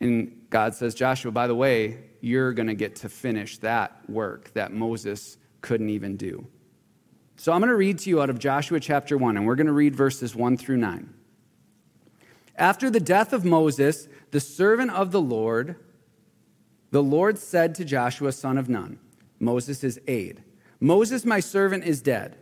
And 0.00 0.46
God 0.50 0.74
says, 0.74 0.96
Joshua, 0.96 1.30
by 1.30 1.46
the 1.46 1.54
way, 1.54 2.00
you're 2.20 2.52
going 2.52 2.66
to 2.66 2.74
get 2.74 2.96
to 2.96 3.08
finish 3.08 3.58
that 3.58 4.10
work 4.10 4.52
that 4.54 4.72
Moses 4.72 5.36
couldn't 5.64 5.88
even 5.88 6.16
do. 6.16 6.46
So 7.36 7.50
I'm 7.52 7.60
going 7.60 7.70
to 7.70 7.76
read 7.76 7.98
to 8.00 8.10
you 8.10 8.22
out 8.22 8.30
of 8.30 8.38
Joshua 8.38 8.78
chapter 8.78 9.16
1, 9.16 9.36
and 9.36 9.46
we're 9.46 9.56
going 9.56 9.66
to 9.66 9.72
read 9.72 9.96
verses 9.96 10.36
1 10.36 10.58
through 10.58 10.76
9. 10.76 11.12
After 12.56 12.90
the 12.90 13.00
death 13.00 13.32
of 13.32 13.44
Moses, 13.44 14.06
the 14.30 14.40
servant 14.40 14.92
of 14.92 15.10
the 15.10 15.22
Lord, 15.22 15.76
the 16.90 17.02
Lord 17.02 17.38
said 17.38 17.74
to 17.76 17.84
Joshua, 17.84 18.30
son 18.30 18.58
of 18.58 18.68
Nun, 18.68 18.98
Moses' 19.40 19.98
aide, 20.06 20.44
Moses, 20.80 21.24
my 21.24 21.40
servant, 21.40 21.84
is 21.84 22.02
dead. 22.02 22.36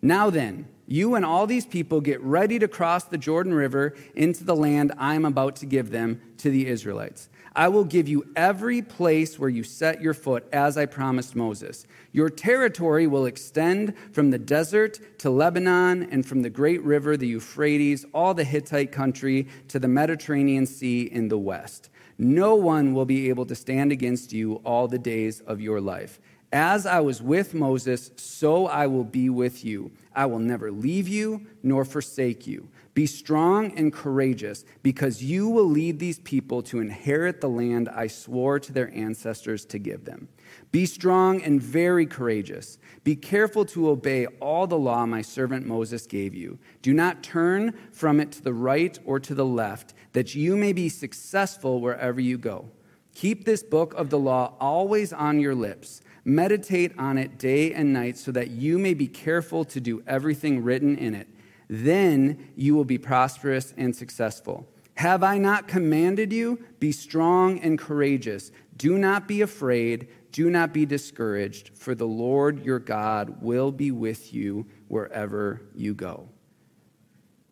Now 0.00 0.30
then, 0.30 0.68
you 0.86 1.16
and 1.16 1.24
all 1.24 1.46
these 1.46 1.66
people 1.66 2.00
get 2.00 2.22
ready 2.22 2.60
to 2.60 2.68
cross 2.68 3.04
the 3.04 3.18
Jordan 3.18 3.54
River 3.54 3.94
into 4.14 4.44
the 4.44 4.56
land 4.56 4.92
I 4.96 5.16
am 5.16 5.24
about 5.24 5.56
to 5.56 5.66
give 5.66 5.90
them 5.90 6.22
to 6.38 6.48
the 6.48 6.68
Israelites. 6.68 7.28
I 7.58 7.66
will 7.66 7.82
give 7.82 8.06
you 8.06 8.24
every 8.36 8.82
place 8.82 9.36
where 9.36 9.50
you 9.50 9.64
set 9.64 10.00
your 10.00 10.14
foot, 10.14 10.46
as 10.52 10.78
I 10.78 10.86
promised 10.86 11.34
Moses. 11.34 11.88
Your 12.12 12.30
territory 12.30 13.08
will 13.08 13.26
extend 13.26 13.94
from 14.12 14.30
the 14.30 14.38
desert 14.38 15.00
to 15.18 15.28
Lebanon 15.28 16.04
and 16.04 16.24
from 16.24 16.42
the 16.42 16.50
great 16.50 16.80
river, 16.84 17.16
the 17.16 17.26
Euphrates, 17.26 18.06
all 18.14 18.32
the 18.32 18.44
Hittite 18.44 18.92
country 18.92 19.48
to 19.66 19.80
the 19.80 19.88
Mediterranean 19.88 20.66
Sea 20.66 21.02
in 21.02 21.26
the 21.26 21.36
west. 21.36 21.90
No 22.16 22.54
one 22.54 22.94
will 22.94 23.06
be 23.06 23.28
able 23.28 23.46
to 23.46 23.56
stand 23.56 23.90
against 23.90 24.32
you 24.32 24.60
all 24.64 24.86
the 24.86 24.96
days 24.96 25.40
of 25.40 25.60
your 25.60 25.80
life. 25.80 26.20
As 26.52 26.86
I 26.86 27.00
was 27.00 27.20
with 27.20 27.54
Moses, 27.54 28.12
so 28.14 28.68
I 28.68 28.86
will 28.86 29.02
be 29.02 29.30
with 29.30 29.64
you. 29.64 29.90
I 30.14 30.26
will 30.26 30.38
never 30.38 30.70
leave 30.70 31.08
you 31.08 31.44
nor 31.64 31.84
forsake 31.84 32.46
you. 32.46 32.68
Be 32.98 33.06
strong 33.06 33.70
and 33.78 33.92
courageous, 33.92 34.64
because 34.82 35.22
you 35.22 35.48
will 35.48 35.66
lead 35.66 36.00
these 36.00 36.18
people 36.18 36.62
to 36.64 36.80
inherit 36.80 37.40
the 37.40 37.48
land 37.48 37.88
I 37.88 38.08
swore 38.08 38.58
to 38.58 38.72
their 38.72 38.92
ancestors 38.92 39.64
to 39.66 39.78
give 39.78 40.04
them. 40.04 40.26
Be 40.72 40.84
strong 40.84 41.40
and 41.40 41.62
very 41.62 42.06
courageous. 42.06 42.76
Be 43.04 43.14
careful 43.14 43.64
to 43.66 43.88
obey 43.88 44.26
all 44.40 44.66
the 44.66 44.76
law 44.76 45.06
my 45.06 45.22
servant 45.22 45.64
Moses 45.64 46.08
gave 46.08 46.34
you. 46.34 46.58
Do 46.82 46.92
not 46.92 47.22
turn 47.22 47.72
from 47.92 48.18
it 48.18 48.32
to 48.32 48.42
the 48.42 48.52
right 48.52 48.98
or 49.04 49.20
to 49.20 49.32
the 49.32 49.46
left, 49.46 49.94
that 50.12 50.34
you 50.34 50.56
may 50.56 50.72
be 50.72 50.88
successful 50.88 51.80
wherever 51.80 52.20
you 52.20 52.36
go. 52.36 52.68
Keep 53.14 53.44
this 53.44 53.62
book 53.62 53.94
of 53.94 54.10
the 54.10 54.18
law 54.18 54.54
always 54.58 55.12
on 55.12 55.38
your 55.38 55.54
lips 55.54 56.02
Meditate 56.28 56.92
on 56.98 57.16
it 57.16 57.38
day 57.38 57.72
and 57.72 57.90
night 57.90 58.18
so 58.18 58.30
that 58.30 58.50
you 58.50 58.78
may 58.78 58.92
be 58.92 59.06
careful 59.06 59.64
to 59.64 59.80
do 59.80 60.02
everything 60.06 60.62
written 60.62 60.94
in 60.98 61.14
it. 61.14 61.26
Then 61.68 62.50
you 62.56 62.74
will 62.74 62.84
be 62.84 62.98
prosperous 62.98 63.74
and 63.76 63.94
successful. 63.94 64.68
Have 64.94 65.22
I 65.22 65.38
not 65.38 65.68
commanded 65.68 66.32
you? 66.32 66.64
Be 66.80 66.90
strong 66.90 67.60
and 67.60 67.78
courageous. 67.78 68.50
Do 68.76 68.98
not 68.98 69.28
be 69.28 69.42
afraid. 69.42 70.08
Do 70.32 70.50
not 70.50 70.72
be 70.72 70.86
discouraged, 70.86 71.70
for 71.76 71.94
the 71.94 72.06
Lord 72.06 72.64
your 72.64 72.78
God 72.78 73.42
will 73.42 73.70
be 73.70 73.90
with 73.90 74.34
you 74.34 74.66
wherever 74.88 75.62
you 75.74 75.94
go. 75.94 76.28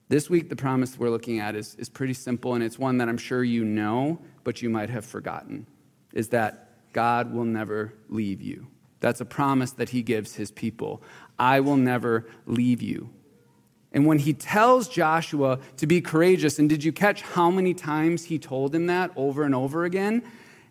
This 0.08 0.30
week, 0.30 0.48
the 0.48 0.56
promise 0.56 0.98
we're 0.98 1.10
looking 1.10 1.40
at 1.40 1.56
is, 1.56 1.74
is 1.76 1.88
pretty 1.88 2.14
simple, 2.14 2.54
and 2.54 2.62
it's 2.62 2.78
one 2.78 2.98
that 2.98 3.08
I'm 3.08 3.18
sure 3.18 3.42
you 3.42 3.64
know, 3.64 4.20
but 4.44 4.62
you 4.62 4.70
might 4.70 4.90
have 4.90 5.04
forgotten. 5.04 5.66
Is 6.12 6.28
that 6.28 6.92
God 6.92 7.32
will 7.32 7.44
never 7.44 7.92
leave 8.08 8.40
you. 8.40 8.68
That's 9.00 9.20
a 9.20 9.24
promise 9.24 9.72
that 9.72 9.90
he 9.90 10.02
gives 10.02 10.34
his 10.34 10.50
people. 10.50 11.02
I 11.38 11.60
will 11.60 11.76
never 11.76 12.26
leave 12.46 12.82
you. 12.82 13.10
And 13.96 14.04
when 14.04 14.18
he 14.18 14.34
tells 14.34 14.90
Joshua 14.90 15.58
to 15.78 15.86
be 15.86 16.02
courageous, 16.02 16.58
and 16.58 16.68
did 16.68 16.84
you 16.84 16.92
catch 16.92 17.22
how 17.22 17.50
many 17.50 17.72
times 17.72 18.24
he 18.24 18.38
told 18.38 18.74
him 18.74 18.88
that 18.88 19.10
over 19.16 19.42
and 19.42 19.54
over 19.54 19.86
again? 19.86 20.22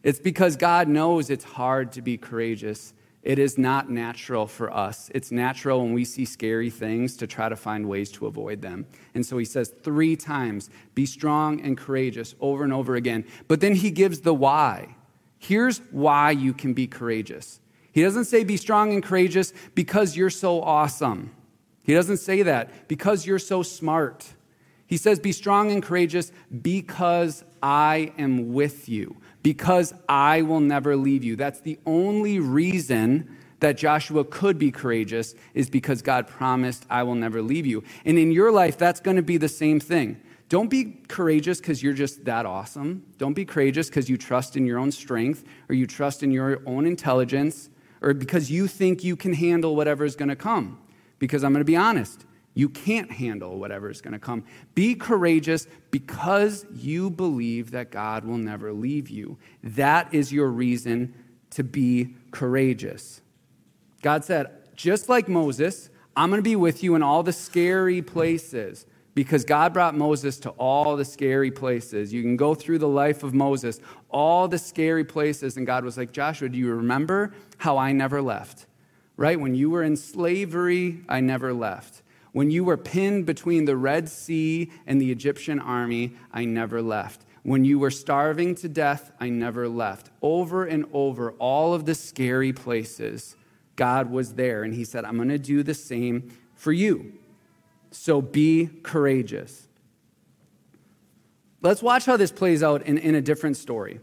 It's 0.04 0.20
because 0.20 0.56
God 0.56 0.88
knows 0.88 1.32
it's 1.32 1.44
hard 1.44 1.92
to 1.94 2.04
be 2.04 2.20
courageous. 2.20 2.94
It 3.24 3.40
is 3.40 3.58
not 3.58 3.90
natural 3.90 4.46
for 4.46 4.72
us. 4.72 5.10
It's 5.16 5.32
natural 5.32 5.82
when 5.82 5.94
we 5.94 6.06
see 6.06 6.24
scary 6.24 6.70
things 6.70 7.18
to 7.18 7.26
try 7.26 7.50
to 7.50 7.56
find 7.56 7.90
ways 7.90 8.12
to 8.12 8.28
avoid 8.28 8.62
them. 8.62 8.86
And 9.16 9.26
so 9.26 9.40
he 9.40 9.46
says 9.46 9.74
three 9.82 10.16
times, 10.16 10.70
be 10.94 11.08
strong 11.08 11.60
and 11.62 11.76
courageous 11.76 12.36
over 12.40 12.64
and 12.64 12.72
over 12.72 12.96
again. 12.96 13.26
But 13.48 13.60
then 13.60 13.74
he 13.74 13.90
gives 13.90 14.20
the 14.20 14.36
why. 14.36 14.98
Here's 15.40 15.80
why 15.90 16.30
you 16.30 16.54
can 16.54 16.76
be 16.76 16.86
courageous. 16.86 17.60
He 17.92 18.04
doesn't 18.04 18.26
say 18.26 18.44
be 18.44 18.58
strong 18.58 18.94
and 18.94 19.02
courageous 19.02 19.52
because 19.74 20.16
you're 20.16 20.30
so 20.30 20.62
awesome. 20.62 21.32
He 21.86 21.94
doesn't 21.94 22.18
say 22.18 22.42
that 22.42 22.88
because 22.88 23.26
you're 23.26 23.40
so 23.40 23.62
smart. 23.62 24.26
He 24.88 24.98
says 24.98 25.20
be 25.20 25.32
strong 25.32 25.72
and 25.72 25.82
courageous 25.82 26.32
because 26.62 27.44
I 27.62 28.12
am 28.18 28.54
with 28.54 28.90
you, 28.90 29.18
because 29.44 29.94
I 30.10 30.42
will 30.42 30.60
never 30.60 30.96
leave 30.96 31.24
you. 31.24 31.36
That's 31.36 31.60
the 31.60 31.80
only 31.86 32.40
reason 32.40 33.38
that 33.60 33.78
Joshua 33.78 34.24
could 34.24 34.58
be 34.60 34.72
courageous 34.72 35.36
is 35.54 35.70
because 35.70 36.02
God 36.02 36.28
promised, 36.28 36.86
I 36.90 37.04
will 37.04 37.16
never 37.16 37.42
leave 37.42 37.66
you. 37.66 37.84
And 38.04 38.18
in 38.18 38.32
your 38.32 38.52
life, 38.52 38.78
that's 38.78 39.00
going 39.00 39.18
to 39.18 39.24
be 39.24 39.38
the 39.38 39.50
same 39.50 39.80
thing. 39.80 40.22
Don't 40.50 40.70
be 40.70 41.00
courageous 41.08 41.60
because 41.60 41.82
you're 41.82 41.94
just 41.94 42.26
that 42.26 42.46
awesome. 42.46 43.04
Don't 43.18 43.34
be 43.34 43.46
courageous 43.46 43.90
because 43.90 44.10
you 44.10 44.18
trust 44.18 44.56
in 44.56 44.66
your 44.66 44.78
own 44.78 44.92
strength 44.92 45.44
or 45.70 45.76
you 45.76 45.88
trust 45.88 46.22
in 46.22 46.32
your 46.32 46.62
own 46.66 46.86
intelligence 46.86 47.70
or 48.02 48.14
because 48.14 48.52
you 48.52 48.68
think 48.68 49.04
you 49.04 49.16
can 49.16 49.34
handle 49.34 49.76
whatever 49.76 50.06
is 50.06 50.16
going 50.16 50.30
to 50.30 50.36
come. 50.36 50.80
Because 51.20 51.44
I'm 51.44 51.54
going 51.54 51.62
to 51.62 51.66
be 51.66 51.76
honest, 51.76 52.26
you 52.54 52.70
can't 52.70 53.12
handle 53.12 53.60
whatever 53.60 53.90
is 53.90 54.02
going 54.02 54.14
to 54.14 54.20
come. 54.20 54.46
Be 54.74 54.96
courageous 54.96 55.68
because 55.92 56.66
you 56.74 57.10
believe 57.10 57.72
that 57.72 57.92
God 57.92 58.24
will 58.26 58.38
never 58.38 58.72
leave 58.72 59.10
you. 59.10 59.38
That 59.62 60.14
is 60.14 60.32
your 60.32 60.48
reason 60.48 61.14
to 61.52 61.64
be 61.64 62.16
courageous. 62.32 63.22
God 64.02 64.24
said, 64.24 64.52
just 64.76 65.10
like 65.10 65.28
Moses, 65.28 65.90
I'm 66.16 66.30
going 66.30 66.40
to 66.40 66.44
be 66.44 66.56
with 66.56 66.84
you 66.84 66.96
in 66.96 67.04
all 67.04 67.24
the 67.24 67.34
scary 67.34 68.02
places 68.02 68.86
because 69.16 69.44
God 69.46 69.74
brought 69.74 69.96
Moses 69.96 70.38
to 70.40 70.50
all 70.52 70.96
the 70.96 71.06
scary 71.06 71.52
places. 71.52 72.14
You 72.14 72.22
can 72.22 72.38
go 72.38 72.54
through 72.54 72.80
the 72.80 72.88
life 72.88 73.24
of 73.24 73.34
Moses, 73.34 73.80
all 74.10 74.48
the 74.48 74.58
scary 74.58 75.04
places, 75.04 75.58
and 75.58 75.66
God 75.66 75.84
was 75.84 75.98
like, 75.98 76.12
Joshua, 76.12 76.50
do 76.50 76.58
you 76.58 76.74
remember 76.74 77.34
how 77.58 77.78
I 77.78 77.92
never 77.94 78.22
left? 78.22 78.68
Right? 79.18 79.40
When 79.40 79.56
you 79.56 79.70
were 79.70 79.84
in 79.84 79.96
slavery, 79.96 81.02
I 81.08 81.22
never 81.22 81.54
left. 81.54 82.02
When 82.34 82.52
you 82.52 82.66
were 82.66 82.76
pinned 82.76 83.26
between 83.26 83.64
the 83.64 83.78
Red 83.78 84.10
Sea 84.10 84.70
and 84.86 85.00
the 85.00 85.12
Egyptian 85.12 85.60
army, 85.60 86.14
I 86.34 86.44
never 86.44 86.82
left. 86.82 87.22
When 87.44 87.64
you 87.64 87.80
were 87.80 87.92
starving 87.92 88.56
to 88.56 88.68
death, 88.68 89.12
I 89.20 89.30
never 89.30 89.70
left. 89.70 90.10
Over 90.22 90.66
and 90.66 90.86
over, 90.92 91.32
all 91.34 91.74
of 91.74 91.86
the 91.86 91.96
scary 91.96 92.52
places, 92.52 93.38
God 93.76 94.10
was 94.12 94.34
there. 94.34 94.64
And 94.64 94.74
He 94.74 94.84
said, 94.84 95.06
I'm 95.06 95.16
going 95.16 95.30
to 95.30 95.38
do 95.38 95.64
the 95.64 95.74
same 95.74 96.36
for 96.56 96.74
you. 96.74 97.14
So 97.92 98.22
be 98.22 98.70
courageous. 98.84 99.68
Let's 101.62 101.82
watch 101.82 102.06
how 102.06 102.18
this 102.18 102.32
plays 102.32 102.62
out 102.62 102.82
in, 102.82 102.98
in 102.98 103.16
a 103.16 103.22
different 103.22 103.58
story. 103.58 104.00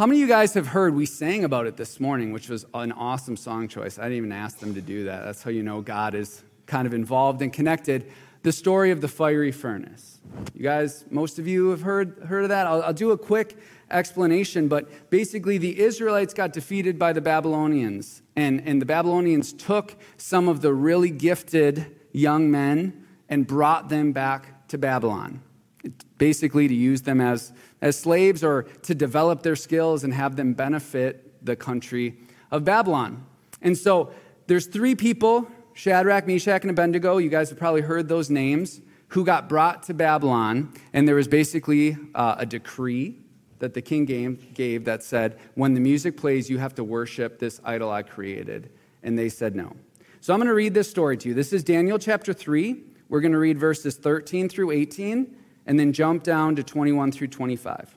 How 0.00 0.06
many 0.06 0.22
of 0.22 0.28
you 0.30 0.34
guys 0.34 0.54
have 0.54 0.68
heard 0.68 0.94
we 0.94 1.04
sang 1.04 1.44
about 1.44 1.66
it 1.66 1.76
this 1.76 2.00
morning, 2.00 2.32
which 2.32 2.48
was 2.48 2.64
an 2.72 2.90
awesome 2.90 3.36
song 3.36 3.68
choice? 3.68 3.98
I 3.98 4.04
didn't 4.04 4.16
even 4.16 4.32
ask 4.32 4.58
them 4.58 4.72
to 4.72 4.80
do 4.80 5.04
that. 5.04 5.26
That's 5.26 5.42
how 5.42 5.50
you 5.50 5.62
know 5.62 5.82
God 5.82 6.14
is 6.14 6.42
kind 6.64 6.86
of 6.86 6.94
involved 6.94 7.42
and 7.42 7.52
connected. 7.52 8.10
The 8.42 8.50
story 8.50 8.92
of 8.92 9.02
the 9.02 9.08
fiery 9.08 9.52
furnace. 9.52 10.22
You 10.54 10.62
guys, 10.62 11.04
most 11.10 11.38
of 11.38 11.46
you 11.46 11.68
have 11.68 11.82
heard, 11.82 12.16
heard 12.26 12.44
of 12.44 12.48
that. 12.48 12.66
I'll, 12.66 12.82
I'll 12.82 12.94
do 12.94 13.10
a 13.10 13.18
quick 13.18 13.58
explanation, 13.90 14.68
but 14.68 15.10
basically, 15.10 15.58
the 15.58 15.78
Israelites 15.78 16.32
got 16.32 16.54
defeated 16.54 16.98
by 16.98 17.12
the 17.12 17.20
Babylonians, 17.20 18.22
and, 18.36 18.62
and 18.66 18.80
the 18.80 18.86
Babylonians 18.86 19.52
took 19.52 19.96
some 20.16 20.48
of 20.48 20.62
the 20.62 20.72
really 20.72 21.10
gifted 21.10 21.94
young 22.12 22.50
men 22.50 23.06
and 23.28 23.46
brought 23.46 23.90
them 23.90 24.12
back 24.12 24.66
to 24.68 24.78
Babylon. 24.78 25.42
Basically, 26.16 26.68
to 26.68 26.74
use 26.74 27.02
them 27.02 27.20
as, 27.20 27.52
as 27.82 27.98
slaves 27.98 28.44
or 28.44 28.64
to 28.82 28.94
develop 28.94 29.42
their 29.42 29.56
skills 29.56 30.04
and 30.04 30.12
have 30.14 30.36
them 30.36 30.52
benefit 30.52 31.44
the 31.44 31.56
country 31.56 32.16
of 32.50 32.64
Babylon. 32.64 33.24
And 33.62 33.76
so 33.76 34.12
there's 34.46 34.66
three 34.66 34.94
people 34.94 35.50
Shadrach, 35.72 36.26
Meshach, 36.26 36.62
and 36.62 36.70
Abednego. 36.70 37.16
You 37.18 37.30
guys 37.30 37.48
have 37.48 37.58
probably 37.58 37.80
heard 37.80 38.08
those 38.08 38.28
names 38.28 38.82
who 39.08 39.24
got 39.24 39.48
brought 39.48 39.84
to 39.84 39.94
Babylon. 39.94 40.72
And 40.92 41.08
there 41.08 41.14
was 41.14 41.28
basically 41.28 41.96
uh, 42.14 42.34
a 42.38 42.44
decree 42.44 43.16
that 43.60 43.72
the 43.74 43.80
king 43.80 44.04
gave, 44.04 44.52
gave 44.52 44.84
that 44.84 45.02
said, 45.02 45.38
when 45.54 45.74
the 45.74 45.80
music 45.80 46.16
plays, 46.16 46.50
you 46.50 46.58
have 46.58 46.74
to 46.74 46.84
worship 46.84 47.38
this 47.38 47.60
idol 47.64 47.90
I 47.90 48.02
created. 48.02 48.70
And 49.02 49.18
they 49.18 49.28
said 49.28 49.54
no. 49.54 49.74
So 50.20 50.34
I'm 50.34 50.38
going 50.38 50.48
to 50.48 50.54
read 50.54 50.74
this 50.74 50.90
story 50.90 51.16
to 51.18 51.28
you. 51.28 51.34
This 51.34 51.52
is 51.52 51.64
Daniel 51.64 51.98
chapter 51.98 52.32
3. 52.32 52.82
We're 53.08 53.20
going 53.20 53.32
to 53.32 53.38
read 53.38 53.58
verses 53.58 53.96
13 53.96 54.48
through 54.48 54.72
18 54.72 55.36
and 55.66 55.78
then 55.78 55.92
jump 55.92 56.22
down 56.22 56.56
to 56.56 56.62
21 56.62 57.12
through 57.12 57.28
25. 57.28 57.96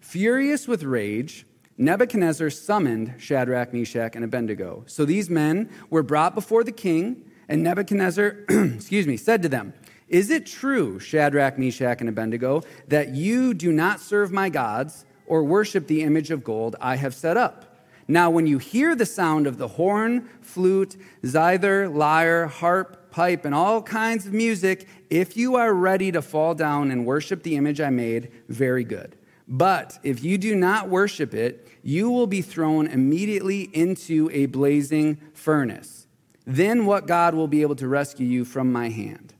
Furious 0.00 0.66
with 0.66 0.82
rage, 0.82 1.46
Nebuchadnezzar 1.76 2.50
summoned 2.50 3.14
Shadrach, 3.18 3.72
Meshach, 3.72 4.14
and 4.14 4.24
Abednego. 4.24 4.84
So 4.86 5.04
these 5.04 5.30
men 5.30 5.70
were 5.88 6.02
brought 6.02 6.34
before 6.34 6.62
the 6.62 6.72
king, 6.72 7.24
and 7.48 7.62
Nebuchadnezzar, 7.62 8.44
excuse 8.48 9.06
me, 9.06 9.16
said 9.16 9.40
to 9.42 9.48
them, 9.48 9.72
Is 10.08 10.30
it 10.30 10.44
true, 10.46 10.98
Shadrach, 10.98 11.58
Meshach, 11.58 12.00
and 12.00 12.08
Abednego, 12.08 12.62
that 12.88 13.10
you 13.10 13.54
do 13.54 13.72
not 13.72 14.00
serve 14.00 14.30
my 14.30 14.50
gods 14.50 15.06
or 15.26 15.42
worship 15.42 15.86
the 15.86 16.02
image 16.02 16.30
of 16.30 16.44
gold 16.44 16.76
I 16.80 16.96
have 16.96 17.14
set 17.14 17.36
up? 17.36 17.70
Now, 18.06 18.28
when 18.28 18.46
you 18.46 18.58
hear 18.58 18.96
the 18.96 19.06
sound 19.06 19.46
of 19.46 19.56
the 19.56 19.68
horn, 19.68 20.28
flute, 20.42 20.96
zither, 21.24 21.88
lyre, 21.88 22.48
harp, 22.48 22.99
pipe, 23.10 23.44
and 23.44 23.54
all 23.54 23.82
kinds 23.82 24.26
of 24.26 24.32
music, 24.32 24.88
if 25.08 25.36
you 25.36 25.56
are 25.56 25.72
ready 25.74 26.12
to 26.12 26.22
fall 26.22 26.54
down 26.54 26.90
and 26.90 27.06
worship 27.06 27.42
the 27.42 27.56
image 27.56 27.80
I 27.80 27.90
made, 27.90 28.30
very 28.48 28.84
good. 28.84 29.16
But 29.46 29.98
if 30.04 30.22
you 30.22 30.38
do 30.38 30.54
not 30.54 30.88
worship 30.88 31.34
it, 31.34 31.66
you 31.82 32.10
will 32.10 32.28
be 32.28 32.40
thrown 32.40 32.86
immediately 32.86 33.62
into 33.72 34.30
a 34.32 34.46
blazing 34.46 35.18
furnace. 35.34 36.06
Then 36.46 36.86
what 36.86 37.06
God 37.06 37.34
will 37.34 37.48
be 37.48 37.62
able 37.62 37.76
to 37.76 37.88
rescue 37.88 38.26
you 38.26 38.44
from 38.44 38.72
my 38.72 38.90
hand? 38.90 39.34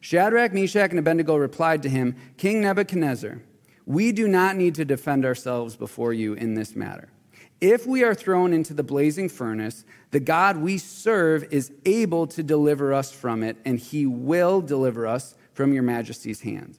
Shadrach, 0.00 0.52
Meshach, 0.52 0.90
and 0.90 0.98
Abednego 0.98 1.36
replied 1.36 1.82
to 1.82 1.88
him, 1.88 2.14
King 2.36 2.60
Nebuchadnezzar, 2.60 3.40
we 3.86 4.12
do 4.12 4.28
not 4.28 4.56
need 4.56 4.74
to 4.74 4.84
defend 4.84 5.24
ourselves 5.24 5.76
before 5.76 6.12
you 6.12 6.34
in 6.34 6.54
this 6.54 6.76
matter. 6.76 7.08
If 7.60 7.86
we 7.86 8.02
are 8.04 8.14
thrown 8.14 8.52
into 8.52 8.74
the 8.74 8.82
blazing 8.82 9.28
furnace, 9.28 9.84
the 10.10 10.20
God 10.20 10.58
we 10.58 10.78
serve 10.78 11.44
is 11.50 11.72
able 11.84 12.26
to 12.28 12.42
deliver 12.42 12.92
us 12.92 13.12
from 13.12 13.42
it, 13.42 13.56
and 13.64 13.78
he 13.78 14.06
will 14.06 14.60
deliver 14.60 15.06
us 15.06 15.34
from 15.52 15.72
your 15.72 15.82
majesty's 15.82 16.42
hand. 16.42 16.78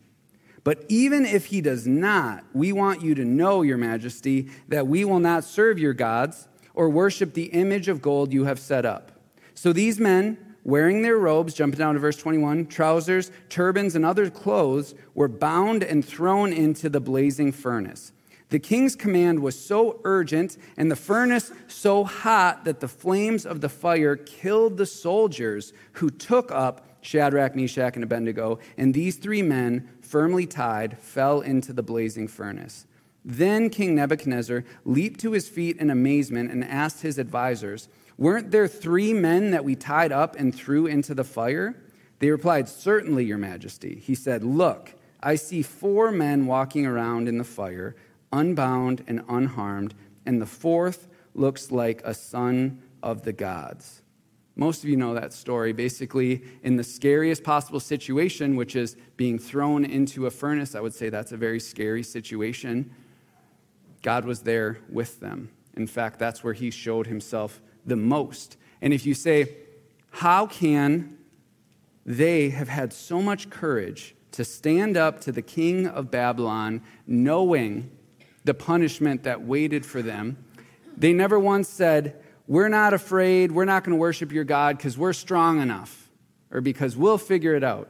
But 0.64 0.84
even 0.90 1.26
if 1.26 1.46
he 1.46 1.62
does 1.62 1.86
not, 1.86 2.44
we 2.54 2.72
want 2.72 3.02
you 3.02 3.16
to 3.16 3.24
know, 3.24 3.62
your 3.62 3.78
majesty, 3.78 4.50
that 4.68 4.88
we 4.88 5.06
will 5.06 5.20
not 5.20 5.44
serve 5.44 5.80
your 5.80 5.94
gods 5.94 6.48
or 6.74 6.90
worship 6.90 7.34
the 7.34 7.46
image 7.46 7.88
of 7.88 8.02
gold 8.02 8.34
you 8.34 8.46
have 8.46 8.60
set 8.60 8.86
up. 8.86 9.12
So 9.54 9.72
these 9.72 10.00
men, 10.00 10.56
wearing 10.64 11.04
their 11.04 11.18
robes, 11.18 11.54
jumping 11.54 11.78
down 11.78 11.94
to 11.94 12.00
verse 12.00 12.18
21, 12.18 12.66
trousers, 12.66 13.32
turbans, 13.48 13.96
and 13.96 14.06
other 14.06 14.30
clothes, 14.30 14.96
were 15.14 15.28
bound 15.28 15.84
and 15.84 16.04
thrown 16.04 16.52
into 16.52 16.90
the 16.90 17.00
blazing 17.00 17.52
furnace. 17.52 18.12
The 18.56 18.60
king's 18.60 18.96
command 18.96 19.42
was 19.42 19.60
so 19.60 20.00
urgent 20.06 20.58
and 20.78 20.90
the 20.90 20.96
furnace 20.96 21.52
so 21.68 22.06
hot 22.06 22.64
that 22.64 22.80
the 22.80 22.88
flames 22.88 23.46
of 23.46 23.60
the 23.60 23.68
fire 23.68 24.16
killed 24.16 24.78
the 24.78 24.86
soldiers 24.86 25.74
who 25.92 26.10
took 26.10 26.54
up 26.54 26.88
Shadrach, 27.02 27.54
Meshach, 27.54 27.96
and 27.96 28.04
Abednego. 28.06 28.60
And 28.78 28.94
these 28.94 29.18
three 29.18 29.42
men, 29.42 29.90
firmly 30.00 30.46
tied, 30.46 30.98
fell 31.00 31.42
into 31.42 31.74
the 31.74 31.84
blazing 31.84 32.30
furnace. 32.30 32.88
Then 33.26 33.70
King 33.70 33.94
Nebuchadnezzar 33.94 34.64
leaped 34.86 35.20
to 35.20 35.34
his 35.34 35.50
feet 35.50 35.76
in 35.76 35.90
amazement 35.90 36.50
and 36.50 36.64
asked 36.64 37.02
his 37.02 37.18
advisors, 37.18 37.90
Weren't 38.18 38.52
there 38.52 38.70
three 38.70 39.14
men 39.14 39.52
that 39.52 39.66
we 39.66 39.76
tied 39.76 40.14
up 40.14 40.38
and 40.38 40.56
threw 40.56 40.88
into 40.88 41.14
the 41.14 41.26
fire? 41.26 41.76
They 42.20 42.30
replied, 42.30 42.70
Certainly, 42.70 43.26
Your 43.26 43.38
Majesty. 43.38 44.02
He 44.02 44.16
said, 44.16 44.46
Look, 44.46 44.94
I 45.22 45.36
see 45.36 45.62
four 45.62 46.10
men 46.14 46.46
walking 46.46 46.86
around 46.86 47.28
in 47.28 47.38
the 47.38 47.44
fire, 47.44 47.98
unbound 48.32 49.04
and 49.08 49.24
unharmed, 49.28 49.94
and 50.26 50.42
the 50.42 50.46
fourth 50.46 51.08
looks 51.34 51.72
like 51.72 52.02
a 52.04 52.14
son 52.14 52.82
of 53.04 53.24
the 53.24 53.34
gods. 53.34 54.02
Most 54.56 54.84
of 54.84 54.90
you 54.90 54.96
know 54.96 55.14
that 55.14 55.34
story. 55.34 55.74
Basically, 55.74 56.42
in 56.64 56.78
the 56.78 56.84
scariest 56.84 57.44
possible 57.44 57.80
situation, 57.80 58.56
which 58.56 58.76
is 58.76 58.96
being 59.18 59.38
thrown 59.38 59.84
into 59.84 60.28
a 60.28 60.32
furnace, 60.32 60.76
I 60.76 60.80
would 60.80 60.94
say 60.94 61.10
that's 61.10 61.34
a 61.34 61.38
very 61.38 61.60
scary 61.60 62.04
situation. 62.04 62.92
God 64.02 64.24
was 64.24 64.42
there 64.42 64.80
with 64.90 65.20
them. 65.20 65.50
In 65.76 65.88
fact, 65.88 66.20
that's 66.20 66.44
where 66.44 66.54
he 66.54 66.72
showed 66.72 67.08
himself 67.08 67.60
the 67.86 67.98
most. 67.98 68.56
And 68.82 68.94
if 68.94 69.06
you 69.06 69.14
say, 69.14 69.58
how 70.12 70.48
can 70.48 71.18
they 72.06 72.50
have 72.50 72.70
had 72.70 72.94
so 72.94 73.22
much 73.22 73.50
courage 73.50 74.16
to 74.32 74.46
stand 74.46 74.96
up 74.96 75.20
to 75.22 75.32
the 75.32 75.42
king 75.42 75.88
of 75.88 76.12
Babylon, 76.12 76.82
knowing 77.08 77.90
the 78.46 78.54
punishment 78.54 79.24
that 79.24 79.42
waited 79.42 79.86
for 79.86 80.02
them? 80.02 80.38
They 80.96 81.14
never 81.14 81.38
once 81.38 81.68
said, 81.68 82.24
We're 82.48 82.70
not 82.70 82.94
afraid, 82.94 83.52
we're 83.52 83.66
not 83.66 83.84
going 83.84 83.96
to 83.96 84.00
worship 84.00 84.32
your 84.32 84.46
God 84.46 84.78
because 84.78 84.98
we're 84.98 85.14
strong 85.14 85.62
enough, 85.62 86.10
or 86.52 86.62
because 86.62 86.96
we'll 86.96 87.18
figure 87.18 87.56
it 87.56 87.64
out, 87.64 87.90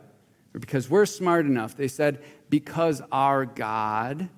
or 0.53 0.59
because 0.59 0.89
we're 0.89 1.05
smart 1.05 1.45
enough. 1.45 1.77
They 1.77 1.87
said, 1.87 2.23
Because 2.49 3.01
our 3.11 3.45
God 3.45 4.29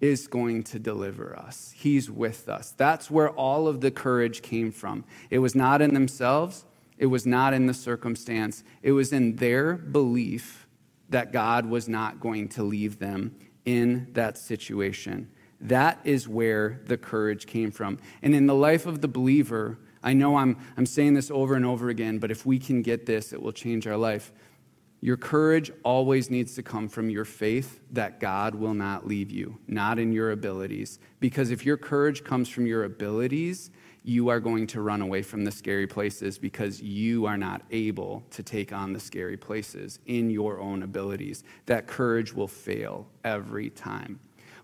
is 0.00 0.26
going 0.26 0.62
to 0.62 0.78
deliver 0.78 1.38
us. 1.38 1.74
He's 1.76 2.10
with 2.10 2.48
us. 2.48 2.72
That's 2.76 3.10
where 3.10 3.30
all 3.30 3.68
of 3.68 3.80
the 3.80 3.90
courage 3.90 4.42
came 4.42 4.72
from. 4.72 5.04
It 5.28 5.38
was 5.38 5.54
not 5.54 5.82
in 5.82 5.94
themselves, 5.94 6.64
it 6.98 7.06
was 7.06 7.26
not 7.26 7.54
in 7.54 7.66
the 7.66 7.74
circumstance, 7.74 8.64
it 8.82 8.92
was 8.92 9.12
in 9.12 9.36
their 9.36 9.74
belief 9.74 10.66
that 11.10 11.32
God 11.32 11.66
was 11.66 11.88
not 11.88 12.20
going 12.20 12.48
to 12.50 12.62
leave 12.62 12.98
them 12.98 13.34
in 13.64 14.08
that 14.12 14.38
situation. 14.38 15.30
That 15.60 16.00
is 16.04 16.26
where 16.26 16.80
the 16.86 16.96
courage 16.96 17.46
came 17.46 17.70
from. 17.70 17.98
And 18.22 18.34
in 18.34 18.46
the 18.46 18.54
life 18.54 18.86
of 18.86 19.00
the 19.00 19.08
believer, 19.08 19.78
I 20.02 20.14
know 20.14 20.36
I'm, 20.36 20.56
I'm 20.76 20.86
saying 20.86 21.14
this 21.14 21.30
over 21.30 21.54
and 21.54 21.66
over 21.66 21.90
again, 21.90 22.18
but 22.18 22.30
if 22.30 22.46
we 22.46 22.58
can 22.58 22.82
get 22.82 23.06
this, 23.06 23.32
it 23.32 23.42
will 23.42 23.52
change 23.52 23.86
our 23.86 23.96
life. 23.96 24.32
Your 25.02 25.16
courage 25.16 25.70
always 25.82 26.30
needs 26.30 26.54
to 26.56 26.62
come 26.62 26.88
from 26.88 27.08
your 27.08 27.24
faith 27.24 27.80
that 27.92 28.20
God 28.20 28.54
will 28.54 28.74
not 28.74 29.06
leave 29.06 29.30
you, 29.30 29.58
not 29.66 29.98
in 29.98 30.12
your 30.12 30.30
abilities. 30.30 30.98
Because 31.20 31.50
if 31.50 31.64
your 31.64 31.78
courage 31.78 32.22
comes 32.22 32.48
from 32.48 32.66
your 32.66 32.84
abilities, 32.84 33.70
you 34.02 34.28
are 34.28 34.40
going 34.40 34.66
to 34.66 34.80
run 34.80 35.02
away 35.02 35.22
from 35.22 35.44
the 35.44 35.50
scary 35.50 35.86
places 35.86 36.38
because 36.38 36.80
you 36.80 37.26
are 37.26 37.36
not 37.36 37.62
able 37.70 38.22
to 38.30 38.42
take 38.42 38.72
on 38.72 38.92
the 38.92 39.00
scary 39.00 39.36
places 39.36 39.98
in 40.06 40.30
your 40.30 40.60
own 40.60 40.82
abilities. 40.82 41.44
That 41.66 41.86
courage 41.86 42.32
will 42.32 42.48
fail 42.48 43.06
every 43.24 43.70
time. 43.70 44.20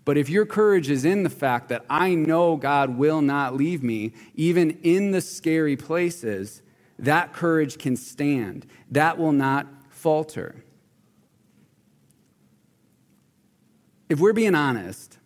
But 0.07 0.17
if 0.17 0.29
your 0.29 0.45
courage 0.45 0.89
is 0.89 1.03
in 1.03 1.23
the 1.23 1.29
fact 1.29 1.67
that 1.67 1.83
I 1.89 2.15
know 2.15 2.55
God 2.55 2.97
will 2.97 3.21
not 3.21 3.57
leave 3.57 3.83
me, 3.83 4.13
even 4.35 4.79
in 4.81 5.11
the 5.11 5.19
scary 5.19 5.75
places, 5.75 6.61
that 6.97 7.33
courage 7.33 7.77
can 7.77 7.97
stand. 7.97 8.65
That 8.89 9.17
will 9.17 9.33
not 9.33 9.67
falter. 9.89 10.63
If 14.07 14.21
we're 14.21 14.31
being 14.31 14.55
honest, 14.55 15.17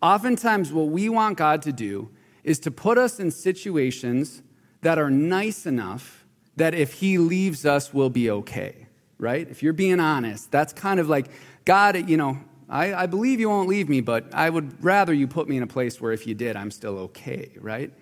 oftentimes 0.00 0.72
what 0.72 0.90
we 0.90 1.08
want 1.08 1.36
God 1.36 1.60
to 1.62 1.72
do 1.72 2.10
is 2.44 2.60
to 2.60 2.70
put 2.70 2.98
us 2.98 3.18
in 3.18 3.32
situations 3.32 4.42
that 4.82 5.00
are 5.00 5.10
nice 5.10 5.66
enough 5.66 6.24
that 6.54 6.72
if 6.72 6.92
He 6.92 7.18
leaves 7.18 7.66
us, 7.66 7.92
we'll 7.92 8.10
be 8.10 8.30
okay, 8.30 8.86
right? 9.18 9.48
If 9.50 9.60
you're 9.60 9.72
being 9.72 9.98
honest, 9.98 10.52
that's 10.52 10.72
kind 10.72 11.00
of 11.00 11.08
like, 11.08 11.26
God, 11.64 12.08
you 12.08 12.16
know, 12.16 12.38
I, 12.68 12.94
I 12.94 13.06
believe 13.06 13.40
you 13.40 13.48
won't 13.48 13.68
leave 13.68 13.88
me, 13.88 14.00
but 14.00 14.32
I 14.34 14.50
would 14.50 14.82
rather 14.84 15.12
you 15.12 15.26
put 15.26 15.48
me 15.48 15.56
in 15.56 15.62
a 15.62 15.66
place 15.66 16.00
where 16.00 16.12
if 16.12 16.26
you 16.26 16.34
did, 16.34 16.56
I'm 16.56 16.70
still 16.70 16.98
okay, 16.98 17.52
right? 17.60 17.92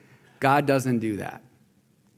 God 0.40 0.66
doesn't 0.66 0.98
do 0.98 1.16
that. 1.16 1.42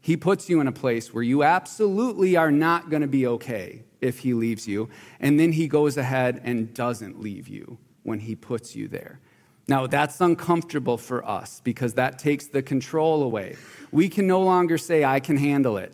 He 0.00 0.16
puts 0.16 0.48
you 0.48 0.60
in 0.60 0.66
a 0.66 0.72
place 0.72 1.12
where 1.12 1.22
you 1.22 1.42
absolutely 1.42 2.36
are 2.36 2.50
not 2.50 2.88
going 2.88 3.02
to 3.02 3.08
be 3.08 3.26
okay 3.26 3.82
if 4.00 4.20
He 4.20 4.32
leaves 4.32 4.66
you. 4.66 4.88
And 5.20 5.38
then 5.38 5.52
He 5.52 5.68
goes 5.68 5.96
ahead 5.96 6.40
and 6.44 6.72
doesn't 6.72 7.20
leave 7.20 7.48
you 7.48 7.78
when 8.04 8.20
He 8.20 8.34
puts 8.34 8.74
you 8.74 8.88
there. 8.88 9.20
Now, 9.66 9.86
that's 9.86 10.18
uncomfortable 10.20 10.96
for 10.96 11.28
us 11.28 11.60
because 11.62 11.92
that 11.94 12.18
takes 12.18 12.46
the 12.46 12.62
control 12.62 13.22
away. 13.22 13.56
We 13.92 14.08
can 14.08 14.26
no 14.26 14.40
longer 14.40 14.78
say, 14.78 15.04
I 15.04 15.20
can 15.20 15.36
handle 15.36 15.76
it, 15.76 15.92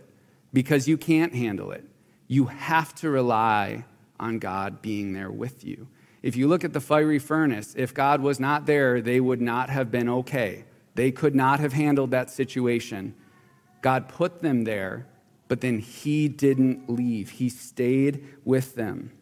because 0.53 0.87
you 0.87 0.97
can't 0.97 1.35
handle 1.35 1.73
it. 1.73 1.85
You 2.29 2.47
have 2.47 2.95
to 2.97 3.11
rely 3.11 3.85
on 4.21 4.39
God 4.39 4.81
being 4.81 5.13
there 5.13 5.31
with 5.31 5.65
you. 5.65 5.89
If 6.25 6.37
you 6.37 6.49
look 6.49 6.65
at 6.65 6.73
the 6.73 6.81
fiery 6.81 7.19
furnace, 7.19 7.75
if 7.77 7.93
God 7.93 8.23
was 8.23 8.41
not 8.41 8.65
there, 8.65 9.03
they 9.03 9.21
would 9.21 9.43
not 9.43 9.69
have 9.69 9.91
been 9.91 10.09
okay. 10.09 10.65
They 10.95 11.11
could 11.11 11.35
not 11.35 11.61
have 11.61 11.75
handled 11.75 12.13
that 12.13 12.31
situation. 12.31 13.15
God 13.83 14.09
put 14.09 14.41
them 14.41 14.65
there, 14.65 15.07
but 15.49 15.61
then 15.61 15.81
He 15.81 16.29
didn't 16.29 16.89
leave, 16.89 17.29
He 17.29 17.51
stayed 17.51 18.27
with 18.43 18.75
them. 18.75 19.13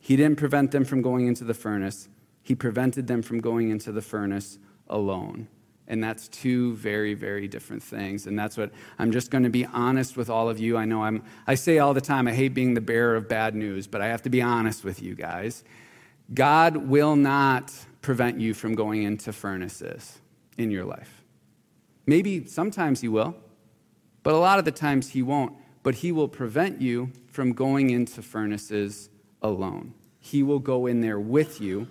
He 0.00 0.16
didn't 0.16 0.38
prevent 0.38 0.72
them 0.72 0.84
from 0.84 1.00
going 1.00 1.28
into 1.28 1.44
the 1.44 1.54
furnace, 1.54 2.08
He 2.42 2.56
prevented 2.56 3.06
them 3.06 3.22
from 3.22 3.40
going 3.40 3.70
into 3.70 3.92
the 3.92 4.02
furnace 4.02 4.58
alone. 4.88 5.46
And 5.88 6.02
that's 6.02 6.28
two 6.28 6.74
very, 6.76 7.14
very 7.14 7.46
different 7.46 7.82
things. 7.82 8.26
And 8.26 8.38
that's 8.38 8.56
what 8.56 8.72
I'm 8.98 9.12
just 9.12 9.30
going 9.30 9.44
to 9.44 9.50
be 9.50 9.66
honest 9.66 10.16
with 10.16 10.28
all 10.28 10.48
of 10.48 10.58
you. 10.58 10.76
I 10.76 10.84
know 10.84 11.04
I'm, 11.04 11.22
I 11.46 11.54
say 11.54 11.78
all 11.78 11.94
the 11.94 12.00
time, 12.00 12.26
I 12.26 12.32
hate 12.32 12.54
being 12.54 12.74
the 12.74 12.80
bearer 12.80 13.14
of 13.14 13.28
bad 13.28 13.54
news, 13.54 13.86
but 13.86 14.00
I 14.00 14.08
have 14.08 14.22
to 14.22 14.30
be 14.30 14.42
honest 14.42 14.84
with 14.84 15.00
you 15.00 15.14
guys. 15.14 15.62
God 16.34 16.76
will 16.76 17.14
not 17.14 17.72
prevent 18.02 18.40
you 18.40 18.52
from 18.52 18.74
going 18.74 19.04
into 19.04 19.32
furnaces 19.32 20.18
in 20.58 20.70
your 20.70 20.84
life. 20.84 21.22
Maybe 22.06 22.46
sometimes 22.46 23.00
He 23.00 23.08
will, 23.08 23.36
but 24.22 24.34
a 24.34 24.38
lot 24.38 24.58
of 24.58 24.64
the 24.64 24.72
times 24.72 25.10
He 25.10 25.22
won't. 25.22 25.56
But 25.82 25.96
He 25.96 26.10
will 26.10 26.28
prevent 26.28 26.80
you 26.80 27.12
from 27.28 27.52
going 27.52 27.90
into 27.90 28.22
furnaces 28.22 29.08
alone. 29.40 29.94
He 30.18 30.42
will 30.42 30.58
go 30.58 30.86
in 30.86 31.00
there 31.00 31.20
with 31.20 31.60
you, 31.60 31.86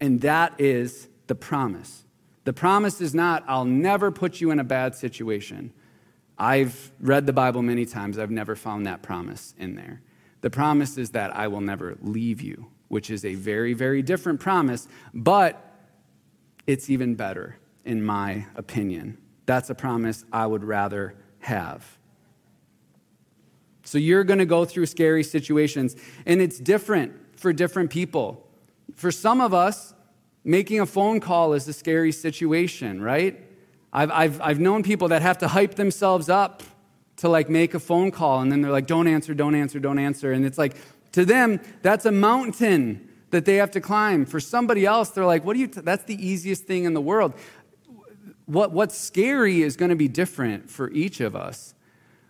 and 0.00 0.22
that 0.22 0.54
is 0.58 1.08
the 1.26 1.34
promise. 1.34 2.04
The 2.44 2.52
promise 2.52 3.00
is 3.00 3.14
not, 3.14 3.44
I'll 3.46 3.64
never 3.64 4.10
put 4.10 4.40
you 4.40 4.50
in 4.50 4.58
a 4.58 4.64
bad 4.64 4.94
situation. 4.94 5.72
I've 6.38 6.90
read 7.00 7.26
the 7.26 7.32
Bible 7.32 7.62
many 7.62 7.84
times, 7.84 8.18
I've 8.18 8.30
never 8.30 8.56
found 8.56 8.86
that 8.86 9.02
promise 9.02 9.54
in 9.58 9.74
there. 9.74 10.00
The 10.40 10.50
promise 10.50 10.96
is 10.96 11.10
that 11.10 11.36
I 11.36 11.48
will 11.48 11.60
never 11.60 11.98
leave 12.00 12.40
you, 12.40 12.68
which 12.88 13.10
is 13.10 13.24
a 13.24 13.34
very, 13.34 13.74
very 13.74 14.00
different 14.00 14.40
promise, 14.40 14.88
but 15.12 15.62
it's 16.66 16.88
even 16.88 17.14
better, 17.14 17.58
in 17.84 18.02
my 18.02 18.46
opinion. 18.56 19.18
That's 19.44 19.68
a 19.68 19.74
promise 19.74 20.24
I 20.32 20.46
would 20.46 20.64
rather 20.64 21.14
have. 21.40 21.98
So 23.84 23.98
you're 23.98 24.24
going 24.24 24.38
to 24.38 24.46
go 24.46 24.64
through 24.64 24.86
scary 24.86 25.24
situations, 25.24 25.96
and 26.24 26.40
it's 26.40 26.58
different 26.58 27.38
for 27.38 27.52
different 27.52 27.90
people. 27.90 28.46
For 28.94 29.10
some 29.10 29.40
of 29.40 29.52
us, 29.52 29.94
making 30.44 30.80
a 30.80 30.86
phone 30.86 31.20
call 31.20 31.52
is 31.52 31.68
a 31.68 31.72
scary 31.72 32.12
situation, 32.12 33.02
right? 33.02 33.40
I've, 33.92 34.10
I've, 34.10 34.40
I've 34.40 34.60
known 34.60 34.82
people 34.82 35.08
that 35.08 35.22
have 35.22 35.38
to 35.38 35.48
hype 35.48 35.74
themselves 35.74 36.28
up 36.28 36.62
to 37.16 37.28
like 37.28 37.50
make 37.50 37.74
a 37.74 37.80
phone 37.80 38.10
call, 38.10 38.40
and 38.40 38.50
then 38.50 38.62
they're 38.62 38.70
like, 38.70 38.86
don't 38.86 39.06
answer, 39.06 39.34
don't 39.34 39.54
answer, 39.54 39.78
don't 39.78 39.98
answer. 39.98 40.32
And 40.32 40.46
it's 40.46 40.58
like, 40.58 40.76
to 41.12 41.24
them, 41.24 41.60
that's 41.82 42.06
a 42.06 42.12
mountain 42.12 43.08
that 43.30 43.44
they 43.44 43.56
have 43.56 43.70
to 43.72 43.80
climb. 43.80 44.24
For 44.24 44.40
somebody 44.40 44.86
else, 44.86 45.10
they're 45.10 45.26
like, 45.26 45.44
what 45.44 45.54
do 45.54 45.60
you, 45.60 45.66
t- 45.66 45.82
that's 45.82 46.04
the 46.04 46.26
easiest 46.26 46.64
thing 46.64 46.84
in 46.84 46.94
the 46.94 47.00
world 47.00 47.34
what, 48.50 48.72
what's 48.72 48.98
scary 48.98 49.62
is 49.62 49.76
going 49.76 49.90
to 49.90 49.96
be 49.96 50.08
different 50.08 50.68
for 50.68 50.90
each 50.90 51.20
of 51.20 51.36
us. 51.36 51.74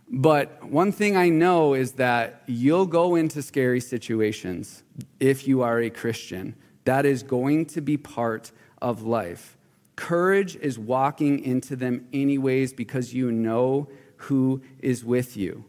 But 0.09 0.63
one 0.65 0.93
thing 0.93 1.17
I 1.17 1.31
know 1.31 1.73
is 1.73 1.93
that 1.93 2.43
you'll 2.47 2.87
go 2.87 3.15
into 3.15 3.41
scary 3.43 3.81
situations 3.81 4.83
if 5.19 5.49
you 5.49 5.63
are 5.63 5.81
a 5.81 5.89
Christian. 5.89 6.57
That 6.85 7.07
is 7.07 7.23
going 7.23 7.67
to 7.67 7.81
be 7.81 7.97
part 7.97 8.53
of 8.81 9.03
life. 9.03 9.57
Courage 9.97 10.57
is 10.57 10.79
walking 10.79 11.41
into 11.45 11.77
them 11.77 12.07
anyways 12.13 12.73
because 12.73 13.13
you 13.13 13.31
know 13.31 13.89
who 14.17 14.63
is 14.81 15.05
with 15.05 15.37
you. 15.37 15.65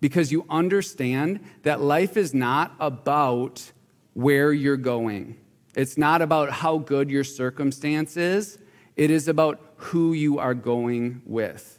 Because 0.00 0.32
you 0.32 0.44
understand 0.50 1.40
that 1.62 1.80
life 1.80 2.16
is 2.16 2.34
not 2.34 2.74
about 2.80 3.72
where 4.14 4.52
you're 4.52 4.76
going. 4.76 5.38
It's 5.74 5.96
not 5.96 6.22
about 6.22 6.50
how 6.50 6.78
good 6.78 7.10
your 7.10 7.24
circumstance 7.24 8.16
is. 8.16 8.58
It 8.96 9.10
is 9.10 9.28
about 9.28 9.60
who 9.76 10.12
you 10.12 10.38
are 10.38 10.54
going 10.54 11.22
with. 11.26 11.78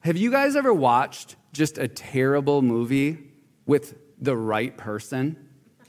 Have 0.00 0.16
you 0.16 0.30
guys 0.30 0.56
ever 0.56 0.72
watched 0.72 1.36
just 1.52 1.78
a 1.78 1.86
terrible 1.88 2.62
movie 2.62 3.18
with 3.66 3.94
the 4.20 4.36
right 4.36 4.76
person? 4.76 5.36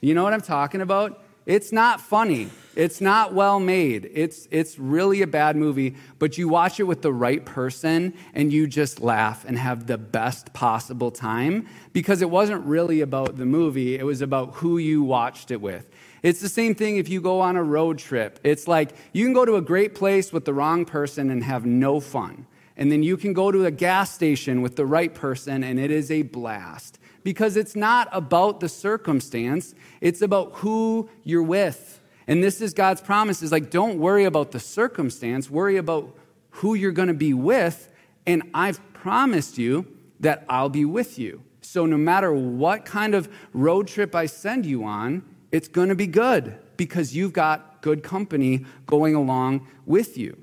You 0.02 0.14
know 0.14 0.24
what 0.24 0.34
I'm 0.34 0.42
talking 0.42 0.82
about? 0.82 1.25
It's 1.46 1.72
not 1.72 2.02
funny. 2.02 2.50
It's 2.76 3.00
not 3.00 3.34
well 3.34 3.60
made. 3.60 4.10
It's, 4.14 4.48
it's 4.52 4.78
really 4.78 5.22
a 5.22 5.28
bad 5.28 5.56
movie, 5.56 5.96
but 6.20 6.38
you 6.38 6.50
watch 6.50 6.80
it 6.80 6.84
with 6.84 7.02
the 7.02 7.14
right 7.14 7.46
person 7.46 8.14
and 8.34 8.52
you 8.52 8.68
just 8.68 9.00
laugh 9.00 9.46
and 9.46 9.58
have 9.58 9.88
the 9.88 9.98
best 9.98 10.54
possible 10.54 11.12
time 11.12 11.68
because 11.94 12.22
it 12.22 12.30
wasn't 12.30 12.66
really 12.66 13.02
about 13.02 13.38
the 13.38 13.46
movie, 13.46 13.98
it 13.98 14.06
was 14.06 14.22
about 14.22 14.56
who 14.56 14.78
you 14.78 15.04
watched 15.04 15.52
it 15.52 15.62
with. 15.62 15.90
It's 16.22 16.42
the 16.42 16.50
same 16.50 16.74
thing 16.74 16.98
if 16.98 17.08
you 17.08 17.22
go 17.22 17.40
on 17.40 17.56
a 17.56 17.64
road 17.64 18.00
trip. 18.00 18.40
It's 18.44 18.68
like 18.68 18.96
you 19.14 19.24
can 19.26 19.34
go 19.34 19.46
to 19.46 19.56
a 19.56 19.62
great 19.62 19.94
place 19.96 20.34
with 20.34 20.44
the 20.44 20.54
wrong 20.54 20.84
person 20.84 21.30
and 21.30 21.44
have 21.44 21.66
no 21.66 22.00
fun. 22.00 22.48
And 22.76 22.92
then 22.92 23.04
you 23.04 23.16
can 23.16 23.32
go 23.32 23.52
to 23.52 23.66
a 23.66 23.72
gas 23.72 24.14
station 24.14 24.62
with 24.62 24.76
the 24.76 24.86
right 24.86 25.14
person 25.14 25.64
and 25.64 25.80
it 25.80 25.92
is 25.92 26.12
a 26.12 26.24
blast. 26.24 27.00
Because 27.26 27.58
it's 27.58 27.76
not 27.76 28.08
about 28.12 28.60
the 28.60 28.70
circumstance, 28.70 29.74
it's 30.00 30.22
about 30.22 30.52
who 30.58 31.10
you're 31.24 31.42
with. 31.42 32.00
And 32.28 32.44
this 32.44 32.62
is 32.62 32.76
God's 32.76 33.02
promise 33.02 33.42
is 33.42 33.52
like, 33.52 33.72
don't 33.72 33.98
worry 33.98 34.26
about 34.26 34.52
the 34.52 34.60
circumstance, 34.60 35.50
worry 35.50 35.78
about 35.78 36.16
who 36.52 36.76
you're 36.76 36.92
going 36.92 37.08
to 37.08 37.16
be 37.16 37.34
with. 37.34 37.92
And 38.28 38.44
I've 38.54 38.80
promised 38.94 39.58
you 39.58 39.88
that 40.20 40.46
I'll 40.48 40.70
be 40.70 40.86
with 40.86 41.18
you. 41.18 41.42
So 41.62 41.88
no 41.88 41.98
matter 41.98 42.32
what 42.32 42.86
kind 42.86 43.16
of 43.16 43.28
road 43.54 43.88
trip 43.88 44.14
I 44.14 44.28
send 44.28 44.64
you 44.64 44.84
on, 44.84 45.24
it's 45.52 45.68
going 45.68 45.90
to 45.90 45.96
be 45.96 46.06
good 46.06 46.60
because 46.78 47.16
you've 47.16 47.34
got 47.34 47.82
good 47.82 48.04
company 48.04 48.68
going 48.86 49.16
along 49.16 49.68
with 49.88 50.16
you. 50.16 50.38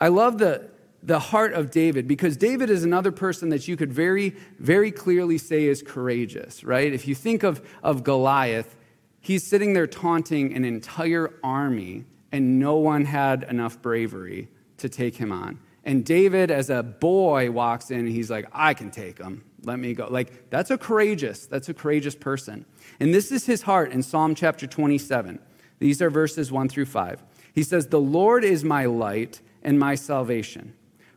I 0.00 0.08
love 0.08 0.38
the, 0.38 0.70
the 1.06 1.20
heart 1.20 1.52
of 1.52 1.70
David 1.70 2.08
because 2.08 2.36
David 2.36 2.68
is 2.68 2.82
another 2.82 3.12
person 3.12 3.48
that 3.50 3.68
you 3.68 3.76
could 3.76 3.92
very, 3.92 4.30
very 4.58 4.90
clearly 4.90 5.38
say 5.38 5.64
is 5.64 5.80
courageous, 5.80 6.64
right? 6.64 6.92
If 6.92 7.06
you 7.06 7.14
think 7.14 7.44
of, 7.44 7.66
of 7.82 8.02
Goliath, 8.02 8.76
he's 9.20 9.46
sitting 9.46 9.72
there 9.72 9.86
taunting 9.86 10.52
an 10.52 10.64
entire 10.64 11.32
army, 11.44 12.04
and 12.32 12.58
no 12.58 12.76
one 12.76 13.04
had 13.04 13.44
enough 13.44 13.80
bravery 13.80 14.48
to 14.78 14.88
take 14.88 15.16
him 15.16 15.30
on. 15.30 15.60
And 15.84 16.04
David, 16.04 16.50
as 16.50 16.70
a 16.70 16.82
boy, 16.82 17.52
walks 17.52 17.92
in 17.92 18.00
and 18.00 18.08
he's 18.08 18.28
like, 18.28 18.48
I 18.52 18.74
can 18.74 18.90
take 18.90 19.18
him. 19.18 19.44
Let 19.62 19.78
me 19.78 19.94
go. 19.94 20.08
Like, 20.10 20.50
that's 20.50 20.72
a 20.72 20.76
courageous, 20.76 21.46
that's 21.46 21.68
a 21.68 21.74
courageous 21.74 22.16
person. 22.16 22.66
And 22.98 23.14
this 23.14 23.30
is 23.30 23.46
his 23.46 23.62
heart 23.62 23.92
in 23.92 24.02
Psalm 24.02 24.34
chapter 24.34 24.66
27. 24.66 25.38
These 25.78 26.02
are 26.02 26.10
verses 26.10 26.50
1 26.50 26.68
through 26.68 26.86
5. 26.86 27.22
He 27.52 27.62
says, 27.62 27.86
The 27.86 28.00
Lord 28.00 28.42
is 28.42 28.64
my 28.64 28.86
light 28.86 29.40
and 29.62 29.78
my 29.78 29.94
salvation. 29.94 30.74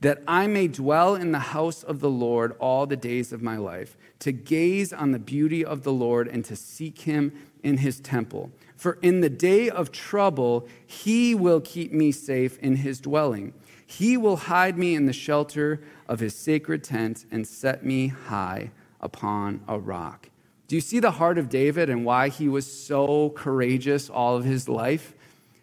that 0.00 0.22
I 0.28 0.46
may 0.46 0.68
dwell 0.68 1.14
in 1.14 1.32
the 1.32 1.38
house 1.38 1.82
of 1.82 2.00
the 2.00 2.10
Lord 2.10 2.54
all 2.60 2.86
the 2.86 2.96
days 2.96 3.32
of 3.32 3.42
my 3.42 3.56
life, 3.56 3.96
to 4.20 4.32
gaze 4.32 4.92
on 4.92 5.12
the 5.12 5.18
beauty 5.18 5.64
of 5.64 5.82
the 5.82 5.92
Lord 5.92 6.28
and 6.28 6.44
to 6.44 6.56
seek 6.56 7.00
him 7.00 7.32
in 7.62 7.78
his 7.78 8.00
temple. 8.00 8.50
For 8.76 8.98
in 9.02 9.20
the 9.20 9.30
day 9.30 9.68
of 9.68 9.90
trouble, 9.90 10.68
he 10.86 11.34
will 11.34 11.60
keep 11.60 11.92
me 11.92 12.12
safe 12.12 12.58
in 12.58 12.76
his 12.76 13.00
dwelling. 13.00 13.54
He 13.86 14.16
will 14.16 14.36
hide 14.36 14.78
me 14.78 14.94
in 14.94 15.06
the 15.06 15.12
shelter 15.12 15.80
of 16.06 16.20
his 16.20 16.36
sacred 16.36 16.84
tent 16.84 17.24
and 17.30 17.46
set 17.46 17.84
me 17.84 18.08
high 18.08 18.70
upon 19.00 19.62
a 19.66 19.78
rock. 19.78 20.28
Do 20.68 20.76
you 20.76 20.82
see 20.82 21.00
the 21.00 21.12
heart 21.12 21.38
of 21.38 21.48
David 21.48 21.88
and 21.88 22.04
why 22.04 22.28
he 22.28 22.48
was 22.48 22.70
so 22.70 23.30
courageous 23.30 24.10
all 24.10 24.36
of 24.36 24.44
his 24.44 24.68
life? 24.68 25.14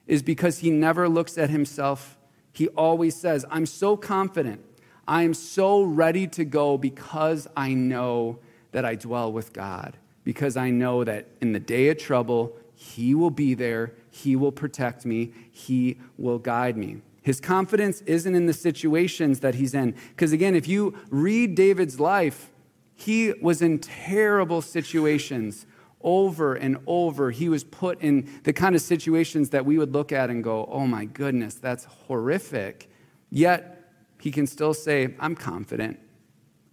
Is 0.07 0.23
because 0.23 0.59
he 0.59 0.71
never 0.71 1.07
looks 1.07 1.37
at 1.37 1.49
himself. 1.49 2.14
He 2.55 2.69
always 2.69 3.15
says, 3.15 3.45
I'm 3.51 3.65
so 3.65 3.97
confident. 3.97 4.63
I 5.07 5.23
am 5.23 5.33
so 5.33 5.83
ready 5.83 6.25
to 6.27 6.45
go 6.45 6.77
because 6.77 7.49
I 7.55 7.73
know 7.73 8.39
that 8.71 8.85
I 8.85 8.95
dwell 8.95 9.31
with 9.31 9.51
God, 9.51 9.97
because 10.23 10.55
I 10.55 10.69
know 10.69 11.03
that 11.03 11.27
in 11.41 11.51
the 11.51 11.59
day 11.59 11.89
of 11.89 11.97
trouble, 11.97 12.55
He 12.73 13.13
will 13.13 13.29
be 13.29 13.55
there, 13.55 13.93
He 14.09 14.37
will 14.37 14.53
protect 14.53 15.05
me, 15.05 15.33
He 15.51 15.97
will 16.17 16.39
guide 16.39 16.77
me. 16.77 17.01
His 17.21 17.41
confidence 17.41 18.01
isn't 18.01 18.35
in 18.35 18.45
the 18.45 18.53
situations 18.53 19.41
that 19.41 19.55
he's 19.55 19.73
in. 19.73 19.95
Because 20.09 20.31
again, 20.31 20.55
if 20.55 20.67
you 20.67 20.95
read 21.09 21.55
David's 21.55 21.99
life, 21.99 22.51
he 22.93 23.33
was 23.41 23.63
in 23.63 23.79
terrible 23.79 24.61
situations 24.61 25.65
over 26.05 26.53
and 26.53 26.77
over. 26.87 27.31
He 27.31 27.49
was 27.49 27.65
put 27.65 27.99
in 28.01 28.29
the 28.43 28.53
kind 28.53 28.75
of 28.75 28.81
situations 28.81 29.49
that 29.49 29.65
we 29.65 29.77
would 29.77 29.91
look 29.91 30.13
at 30.13 30.29
and 30.29 30.41
go, 30.41 30.69
oh 30.71 30.87
my 30.87 31.03
goodness, 31.03 31.55
that's 31.55 31.83
horrific. 31.83 32.89
Yet 33.29 33.91
he 34.21 34.31
can 34.31 34.47
still 34.47 34.73
say, 34.73 35.15
I'm 35.19 35.35
confident. 35.35 35.99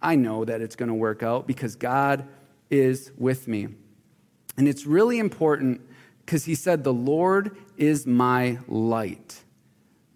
I 0.01 0.15
know 0.15 0.45
that 0.45 0.61
it's 0.61 0.75
going 0.75 0.89
to 0.89 0.95
work 0.95 1.23
out 1.23 1.47
because 1.47 1.75
God 1.75 2.27
is 2.69 3.11
with 3.17 3.47
me. 3.47 3.67
And 4.55 4.67
it's 4.67 4.85
really 4.85 5.19
important 5.19 5.81
because 6.25 6.45
he 6.45 6.55
said, 6.55 6.83
The 6.83 6.93
Lord 6.93 7.57
is 7.77 8.05
my 8.05 8.59
light. 8.67 9.43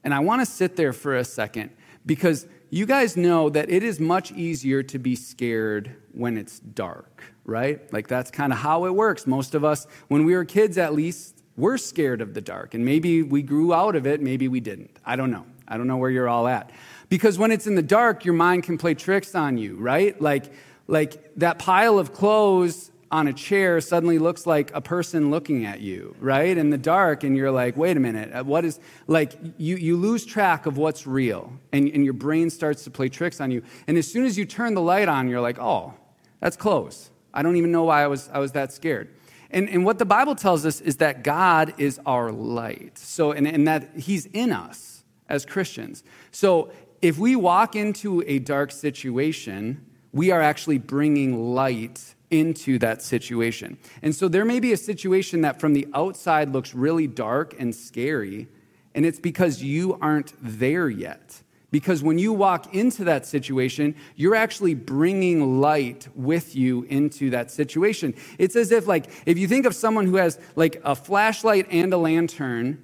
And 0.03 0.13
I 0.13 0.19
want 0.19 0.41
to 0.41 0.45
sit 0.45 0.75
there 0.75 0.93
for 0.93 1.15
a 1.15 1.23
second 1.23 1.71
because 2.06 2.47
you 2.69 2.86
guys 2.86 3.17
know 3.17 3.49
that 3.49 3.69
it 3.69 3.84
is 3.84 3.99
much 3.99 4.32
easier 4.32 4.84
to 4.84 4.99
be 4.99 5.15
scared 5.15 5.95
when 6.12 6.38
it's 6.38 6.60
dark, 6.60 7.23
right? 7.47 7.91
Like 7.91 8.07
that's 8.07 8.29
kind 8.29 8.53
of 8.53 8.60
how 8.60 8.86
it 8.86 8.93
works. 8.93 9.25
Most 9.25 9.55
of 9.55 9.63
us, 9.65 9.88
when 10.10 10.25
we 10.25 10.36
were 10.36 10.45
kids 10.45 10.77
at 10.77 10.93
least, 10.93 11.41
we're 11.55 11.79
scared 11.79 12.21
of 12.21 12.36
the 12.36 12.41
dark. 12.41 12.75
And 12.75 12.86
maybe 12.86 13.23
we 13.23 13.41
grew 13.41 13.73
out 13.73 13.95
of 13.95 14.05
it, 14.05 14.21
maybe 14.21 14.47
we 14.47 14.60
didn't. 14.60 14.91
I 15.03 15.15
don't 15.15 15.31
know. 15.31 15.45
I 15.67 15.77
don't 15.77 15.88
know 15.88 15.97
where 15.97 16.12
you're 16.12 16.29
all 16.29 16.47
at. 16.47 16.69
Because 17.10 17.39
when 17.39 17.51
it's 17.51 17.65
in 17.65 17.75
the 17.75 17.81
dark, 17.81 18.25
your 18.25 18.36
mind 18.36 18.63
can 18.63 18.77
play 18.77 18.93
tricks 18.93 19.33
on 19.33 19.57
you, 19.57 19.75
right? 19.77 20.21
Like, 20.21 20.51
like 20.88 21.33
that 21.38 21.57
pile 21.57 21.97
of 21.97 22.13
clothes 22.13 22.91
on 23.10 23.27
a 23.27 23.33
chair 23.33 23.79
suddenly 23.79 24.19
looks 24.19 24.45
like 24.45 24.73
a 24.75 24.81
person 24.81 25.31
looking 25.31 25.65
at 25.65 25.79
you, 25.79 26.15
right? 26.19 26.57
In 26.57 26.69
the 26.69 26.77
dark, 26.77 27.23
and 27.23 27.36
you're 27.36 27.51
like, 27.51 27.77
wait 27.77 27.95
a 27.95 27.99
minute, 27.99 28.31
uh, 28.33 28.43
what 28.43 28.65
is, 28.65 28.79
like, 29.07 29.33
you, 29.57 29.77
you 29.77 29.95
lose 29.95 30.25
track 30.25 30.65
of 30.65 30.77
what's 30.77 31.07
real, 31.07 31.53
and, 31.71 31.88
and 31.89 32.03
your 32.03 32.13
brain 32.13 32.49
starts 32.49 32.83
to 32.83 32.91
play 32.91 33.07
tricks 33.07 33.39
on 33.39 33.49
you. 33.49 33.63
And 33.88 33.97
as 33.97 34.12
soon 34.12 34.25
as 34.25 34.38
you 34.38 34.45
turn 34.45 34.73
the 34.73 34.81
light 34.81 35.07
on, 35.07 35.29
you're 35.29 35.41
like, 35.41 35.57
oh, 35.57 35.93
that's 36.41 36.57
close. 36.57 37.10
I 37.38 37.43
don't 37.43 37.56
even 37.56 37.71
know 37.71 37.84
why 37.84 38.04
I 38.04 38.08
was, 38.08 38.30
I 38.34 38.39
was 38.39 38.54
that 38.54 38.73
scared. 38.73 39.13
And, 39.52 39.69
and 39.69 39.86
what 39.86 40.00
the 40.00 40.06
Bible 40.06 40.36
tells 40.36 40.65
us 40.65 40.82
is 40.82 40.97
that 40.97 41.23
God 41.23 41.76
is 41.78 42.02
our 42.06 42.32
light. 42.32 42.97
So, 42.97 43.32
and, 43.32 43.47
and 43.47 43.67
that 43.67 43.91
He's 43.95 44.26
in 44.26 44.52
us 44.52 45.04
as 45.30 45.45
Christians. 45.45 46.04
So, 46.32 46.71
if 47.00 47.19
we 47.19 47.36
walk 47.36 47.76
into 47.76 48.23
a 48.26 48.39
dark 48.39 48.71
situation, 48.71 49.86
we 50.12 50.32
are 50.32 50.41
actually 50.41 50.80
bringing 50.80 51.54
light 51.54 52.15
into 52.32 52.80
that 52.80 53.04
situation. 53.04 53.78
And 54.02 54.15
so 54.15 54.28
there 54.28 54.45
may 54.45 54.60
be 54.60 54.73
a 54.73 54.78
situation 54.78 55.41
that 55.41 55.60
from 55.60 55.73
the 55.73 55.88
outside 55.93 56.52
looks 56.52 56.73
really 56.73 57.06
dark 57.06 57.56
and 57.60 57.73
scary, 57.73 58.47
and 58.95 59.06
it's 59.06 59.19
because 59.19 59.62
you 59.62 59.97
aren't 60.02 60.34
there 60.41 60.89
yet. 60.89 61.43
Because 61.69 62.01
when 62.01 62.17
you 62.17 62.32
walk 62.32 62.73
into 62.73 63.03
that 63.06 63.25
situation, 63.25 63.95
you're 64.15 64.36
actually 64.36 64.73
bringing 64.73 65.60
light 65.60 66.08
with 66.15 66.56
you 66.56 66.84
into 66.84 67.30
that 67.32 67.51
situation. 67.51 68.15
It's 68.38 68.56
as 68.56 68.71
if, 68.71 68.88
like, 68.88 69.10
if 69.25 69.38
you 69.38 69.47
think 69.47 69.65
of 69.65 69.75
someone 69.75 70.06
who 70.06 70.15
has 70.15 70.39
like 70.56 70.80
a 70.86 70.95
flashlight 70.95 71.67
and 71.69 71.91
a 71.93 71.97
lantern, 71.97 72.84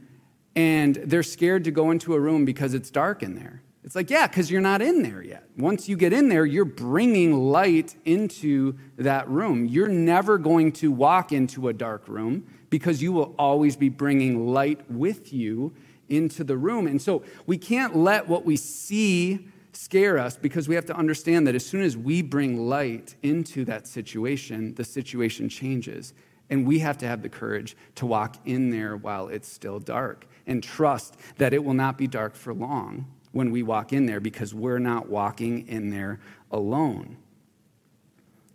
and 0.55 0.95
they're 0.95 1.23
scared 1.23 1.63
to 1.63 1.71
go 1.71 1.91
into 1.91 2.13
a 2.13 2.19
room 2.19 2.45
because 2.45 2.73
it's 2.73 2.91
dark 2.91 3.23
in 3.23 3.35
there. 3.35 3.61
It's 3.83 3.95
like, 3.95 4.09
yeah, 4.09 4.27
because 4.27 4.49
you're 4.49 4.61
not 4.61 4.81
in 4.81 5.01
there 5.03 5.21
yet. 5.21 5.43
Once 5.57 5.89
you 5.89 5.97
get 5.97 6.13
in 6.13 6.29
there, 6.29 6.45
you're 6.45 6.63
bringing 6.63 7.33
light 7.33 7.95
into 8.05 8.77
that 8.97 9.27
room. 9.27 9.65
You're 9.65 9.89
never 9.89 10.37
going 10.37 10.71
to 10.73 10.91
walk 10.91 11.31
into 11.33 11.67
a 11.67 11.73
dark 11.73 12.07
room 12.07 12.47
because 12.69 13.01
you 13.01 13.11
will 13.11 13.35
always 13.37 13.75
be 13.75 13.89
bringing 13.89 14.47
light 14.47 14.89
with 14.89 15.33
you 15.33 15.73
into 16.09 16.43
the 16.43 16.57
room. 16.57 16.87
And 16.87 17.01
so 17.01 17.23
we 17.45 17.57
can't 17.57 17.95
let 17.95 18.27
what 18.27 18.45
we 18.45 18.55
see 18.55 19.47
scare 19.73 20.17
us 20.17 20.37
because 20.37 20.67
we 20.67 20.75
have 20.75 20.85
to 20.85 20.95
understand 20.95 21.47
that 21.47 21.55
as 21.55 21.65
soon 21.65 21.81
as 21.81 21.97
we 21.97 22.21
bring 22.21 22.67
light 22.67 23.15
into 23.23 23.65
that 23.65 23.87
situation, 23.87 24.73
the 24.75 24.83
situation 24.83 25.49
changes. 25.49 26.13
And 26.49 26.67
we 26.67 26.79
have 26.79 26.97
to 26.99 27.07
have 27.07 27.21
the 27.21 27.29
courage 27.29 27.75
to 27.95 28.05
walk 28.05 28.37
in 28.45 28.69
there 28.69 28.95
while 28.95 29.27
it's 29.27 29.47
still 29.47 29.79
dark 29.79 30.27
and 30.45 30.61
trust 30.61 31.17
that 31.37 31.53
it 31.53 31.63
will 31.63 31.73
not 31.73 31.97
be 31.97 32.07
dark 32.07 32.35
for 32.35 32.53
long 32.53 33.07
when 33.31 33.49
we 33.49 33.63
walk 33.63 33.93
in 33.93 34.05
there 34.05 34.19
because 34.19 34.53
we're 34.53 34.79
not 34.79 35.09
walking 35.09 35.67
in 35.67 35.89
there 35.89 36.19
alone. 36.51 37.17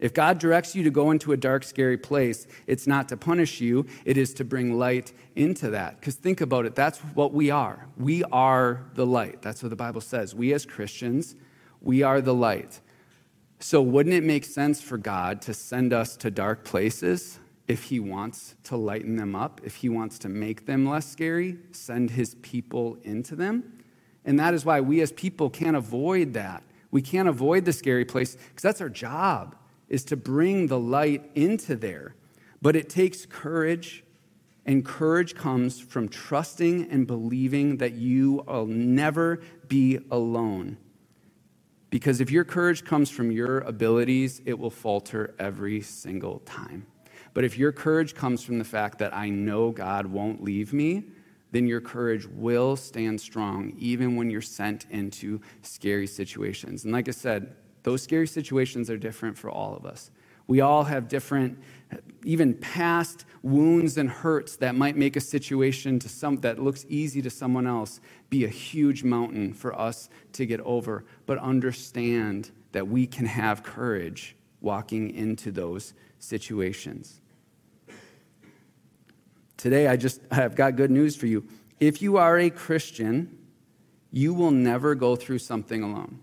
If 0.01 0.15
God 0.15 0.39
directs 0.39 0.77
you 0.77 0.85
to 0.85 0.91
go 0.91 1.11
into 1.11 1.33
a 1.33 1.37
dark, 1.37 1.65
scary 1.65 1.97
place, 1.97 2.47
it's 2.67 2.87
not 2.87 3.09
to 3.09 3.17
punish 3.17 3.61
you, 3.61 3.87
it 4.05 4.17
is 4.17 4.33
to 4.35 4.45
bring 4.45 4.79
light 4.79 5.13
into 5.35 5.71
that. 5.71 5.99
Because 5.99 6.15
think 6.15 6.41
about 6.41 6.67
it, 6.67 6.77
that's 6.77 6.99
what 7.01 7.33
we 7.33 7.51
are. 7.51 7.89
We 7.97 8.23
are 8.25 8.85
the 8.95 9.07
light. 9.07 9.43
That's 9.43 9.63
what 9.63 9.71
the 9.71 9.77
Bible 9.77 10.01
says. 10.01 10.35
We 10.35 10.53
as 10.53 10.65
Christians, 10.65 11.35
we 11.81 12.03
are 12.03 12.21
the 12.21 12.35
light. 12.35 12.81
So 13.59 13.83
wouldn't 13.83 14.15
it 14.15 14.23
make 14.23 14.45
sense 14.45 14.81
for 14.81 14.99
God 14.99 15.43
to 15.43 15.55
send 15.55 15.93
us 15.93 16.17
to 16.19 16.31
dark 16.31 16.65
places 16.65 17.41
if 17.67 17.85
He 17.85 17.99
wants 17.99 18.55
to 18.65 18.77
lighten 18.77 19.17
them 19.17 19.35
up, 19.35 19.61
if 19.65 19.77
He 19.77 19.89
wants 19.89 20.17
to 20.21 20.29
make 20.29 20.67
them 20.67 20.89
less 20.89 21.11
scary, 21.11 21.59
send 21.73 22.11
His 22.11 22.37
people 22.37 22.99
into 23.03 23.35
them? 23.35 23.81
And 24.25 24.39
that 24.39 24.55
is 24.55 24.65
why 24.65 24.81
we 24.81 25.01
as 25.01 25.11
people 25.11 25.51
can't 25.51 25.77
avoid 25.77 26.35
that. 26.35 26.63
We 26.93 27.03
can't 27.03 27.29
avoid 27.29 27.65
the 27.65 27.73
scary 27.73 28.05
place 28.05 28.37
because 28.37 28.63
that's 28.63 28.81
our 28.81 28.89
job 28.89 29.57
is 29.89 30.05
to 30.05 30.17
bring 30.17 30.67
the 30.67 30.79
light 30.79 31.31
into 31.35 31.77
there. 31.77 32.15
But 32.61 32.77
it 32.77 32.89
takes 32.89 33.25
courage, 33.25 34.05
and 34.67 34.85
courage 34.85 35.35
comes 35.35 35.81
from 35.81 36.09
trusting 36.09 36.91
and 36.91 37.07
believing 37.07 37.79
that 37.79 37.95
you 37.95 38.45
will 38.47 38.67
never 38.67 39.41
be 39.69 40.01
alone. 40.11 40.77
Because 41.91 42.21
if 42.21 42.31
your 42.31 42.45
courage 42.45 42.85
comes 42.85 43.11
from 43.11 43.31
your 43.31 43.61
abilities, 43.61 44.43
it 44.45 44.59
will 44.59 44.71
falter 44.71 45.35
every 45.39 45.81
single 45.81 46.41
time. 46.41 46.87
But 47.33 47.45
if 47.45 47.57
your 47.57 47.73
courage 47.73 48.15
comes 48.15 48.43
from 48.43 48.59
the 48.59 48.65
fact 48.65 48.99
that 48.99 49.15
I 49.15 49.31
know 49.31 49.71
God 49.71 50.07
won't 50.07 50.43
leave 50.43 50.73
me, 50.73 51.05
then 51.51 51.67
your 51.67 51.81
courage 51.81 52.27
will 52.27 52.77
stand 52.77 53.21
strong 53.21 53.73
even 53.79 54.17
when 54.17 54.29
you're 54.29 54.43
sent 54.43 54.87
into 54.91 55.41
scary 55.63 56.07
situations. 56.07 56.85
And 56.85 56.93
like 56.93 57.09
I 57.09 57.13
said, 57.13 57.55
those 57.83 58.03
scary 58.03 58.27
situations 58.27 58.91
are 58.91 58.97
different 58.97 59.39
for 59.39 59.51
all 59.51 59.77
of 59.77 59.87
us. 59.87 60.11
We 60.47 60.63
all 60.63 60.85
have 60.85 61.09
different, 61.09 61.59
even 62.25 62.55
past 62.55 63.27
wounds 63.43 63.99
and 63.99 64.09
hurts 64.09 64.57
that 64.57 64.75
might 64.75 64.97
make 64.97 65.15
a 65.15 65.21
situation 65.21 65.99
to 65.99 66.09
some, 66.09 66.37
that 66.39 66.59
looks 66.59 66.87
easy 66.89 67.21
to 67.23 67.31
someone 67.31 67.67
else 67.67 68.01
be 68.31 68.45
a 68.45 68.49
huge 68.49 69.05
mountain 69.05 69.53
for 69.53 69.79
us 69.79 70.09
to 70.33 70.47
get 70.47 70.61
over. 70.61 71.05
But 71.27 71.39
understand 71.39 72.51
that 72.73 72.89
we 72.89 73.07
can 73.07 73.27
have 73.27 73.63
courage 73.63 74.37
walking 74.61 75.15
into 75.15 75.53
those 75.53 75.93
situations. 76.19 77.21
Today, 79.59 79.87
I 79.87 79.97
just 79.97 80.23
have 80.31 80.55
got 80.55 80.77
good 80.77 80.91
news 80.91 81.15
for 81.15 81.27
you. 81.27 81.47
If 81.79 82.01
you 82.01 82.17
are 82.17 82.39
a 82.39 82.49
Christian, 82.49 83.39
you 84.11 84.33
will 84.33 84.51
never 84.51 84.95
go 84.95 85.15
through 85.15 85.41
something 85.41 85.83
alone. 85.83 86.21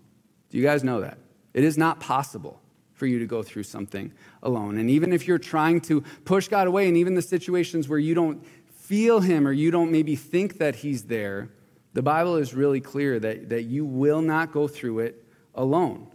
Do 0.50 0.58
you 0.58 0.64
guys 0.64 0.84
know 0.84 1.02
that? 1.02 1.18
It 1.56 1.64
is 1.64 1.78
not 1.78 2.02
possible 2.02 2.62
for 2.94 3.06
you 3.06 3.18
to 3.18 3.26
go 3.26 3.42
through 3.42 3.64
something 3.64 4.12
alone. 4.44 4.78
And 4.78 4.90
even 4.90 5.14
if 5.14 5.26
you're 5.26 5.38
trying 5.40 5.80
to 5.82 6.02
push 6.26 6.50
God 6.50 6.68
away, 6.68 6.90
and 6.90 6.98
even 6.98 7.16
the 7.16 7.22
situations 7.22 7.88
where 7.88 7.98
you 7.98 8.14
don't 8.14 8.46
feel 8.74 9.22
Him 9.22 9.48
or 9.48 9.54
you 9.54 9.72
don't 9.72 9.90
maybe 9.90 10.18
think 10.18 10.58
that 10.58 10.76
He's 10.76 11.06
there, 11.06 11.50
the 11.94 12.02
Bible 12.02 12.36
is 12.36 12.54
really 12.54 12.82
clear 12.82 13.22
that, 13.22 13.48
that 13.50 13.64
you 13.64 13.86
will 13.86 14.22
not 14.22 14.52
go 14.52 14.68
through 14.68 15.00
it 15.00 15.26
alone. 15.56 16.08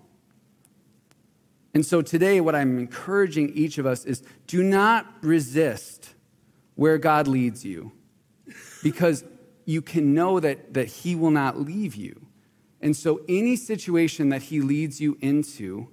And 1.72 1.86
so 1.86 2.02
today, 2.02 2.42
what 2.42 2.54
I'm 2.54 2.78
encouraging 2.78 3.48
each 3.54 3.78
of 3.78 3.86
us 3.86 4.04
is 4.04 4.22
do 4.46 4.62
not 4.62 5.06
resist 5.22 6.12
where 6.74 6.98
God 6.98 7.26
leads 7.26 7.64
you 7.64 7.92
because 8.82 9.24
you 9.64 9.80
can 9.80 10.12
know 10.12 10.38
that, 10.38 10.74
that 10.74 10.88
He 10.88 11.14
will 11.14 11.30
not 11.30 11.58
leave 11.58 11.94
you. 11.94 12.26
And 12.80 12.96
so, 12.96 13.20
any 13.28 13.56
situation 13.56 14.30
that 14.30 14.42
He 14.42 14.60
leads 14.60 15.00
you 15.00 15.18
into, 15.20 15.88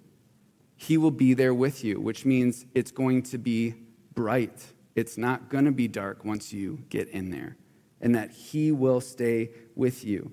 He 0.76 0.98
will 0.98 1.12
be 1.12 1.34
there 1.34 1.54
with 1.54 1.84
you, 1.84 2.00
which 2.00 2.26
means 2.26 2.66
it's 2.74 2.92
going 2.92 3.24
to 3.24 3.38
be 3.38 3.76
bright. 4.14 4.74
It's 4.96 5.18
not 5.18 5.50
going 5.50 5.66
to 5.66 5.72
be 5.72 5.88
dark 5.88 6.24
once 6.24 6.54
you 6.54 6.80
get 6.90 7.10
in 7.10 7.30
there, 7.30 7.58
and 8.02 8.16
that 8.16 8.32
He 8.32 8.72
will 8.72 9.02
stay 9.02 9.52
with 9.76 10.06
you. 10.06 10.32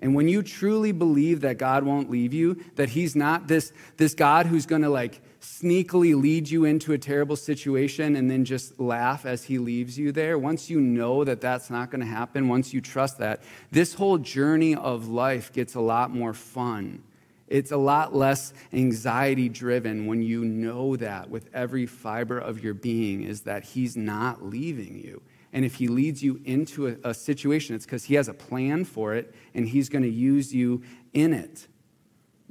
And 0.00 0.14
when 0.14 0.28
you 0.28 0.42
truly 0.42 0.92
believe 0.92 1.42
that 1.42 1.58
God 1.58 1.84
won't 1.84 2.10
leave 2.10 2.34
you, 2.34 2.62
that 2.74 2.90
He's 2.90 3.16
not 3.16 3.48
this, 3.48 3.72
this 3.96 4.14
God 4.14 4.46
who's 4.46 4.66
going 4.66 4.82
to 4.82 4.90
like 4.90 5.20
sneakily 5.42 6.20
lead 6.20 6.48
you 6.48 6.64
into 6.64 6.92
a 6.92 6.98
terrible 6.98 7.34
situation 7.36 8.14
and 8.16 8.30
then 8.30 8.44
just 8.44 8.78
laugh 8.78 9.26
as 9.26 9.44
he 9.44 9.58
leaves 9.58 9.98
you 9.98 10.12
there, 10.12 10.38
once 10.38 10.70
you 10.70 10.80
know 10.80 11.24
that 11.24 11.40
that's 11.40 11.68
not 11.68 11.90
going 11.90 12.00
to 12.00 12.06
happen, 12.06 12.48
once 12.48 12.72
you 12.72 12.80
trust 12.80 13.18
that, 13.18 13.42
this 13.70 13.94
whole 13.94 14.18
journey 14.18 14.74
of 14.74 15.08
life 15.08 15.52
gets 15.52 15.74
a 15.74 15.80
lot 15.80 16.14
more 16.14 16.32
fun. 16.32 17.02
It's 17.48 17.72
a 17.72 17.76
lot 17.76 18.14
less 18.14 18.54
anxiety 18.72 19.48
driven 19.48 20.06
when 20.06 20.22
you 20.22 20.44
know 20.44 20.96
that 20.96 21.28
with 21.28 21.50
every 21.52 21.86
fiber 21.86 22.38
of 22.38 22.62
your 22.62 22.72
being 22.72 23.24
is 23.24 23.42
that 23.42 23.64
he's 23.64 23.96
not 23.96 24.44
leaving 24.44 24.96
you. 24.96 25.20
And 25.52 25.64
if 25.64 25.74
he 25.74 25.88
leads 25.88 26.22
you 26.22 26.40
into 26.44 26.86
a, 26.86 27.10
a 27.10 27.14
situation, 27.14 27.74
it's 27.74 27.84
because 27.84 28.04
he 28.04 28.14
has 28.14 28.28
a 28.28 28.34
plan 28.34 28.84
for 28.84 29.14
it 29.14 29.34
and 29.54 29.68
he's 29.68 29.88
going 29.88 30.02
to 30.02 30.10
use 30.10 30.54
you 30.54 30.82
in 31.12 31.34
it. 31.34 31.66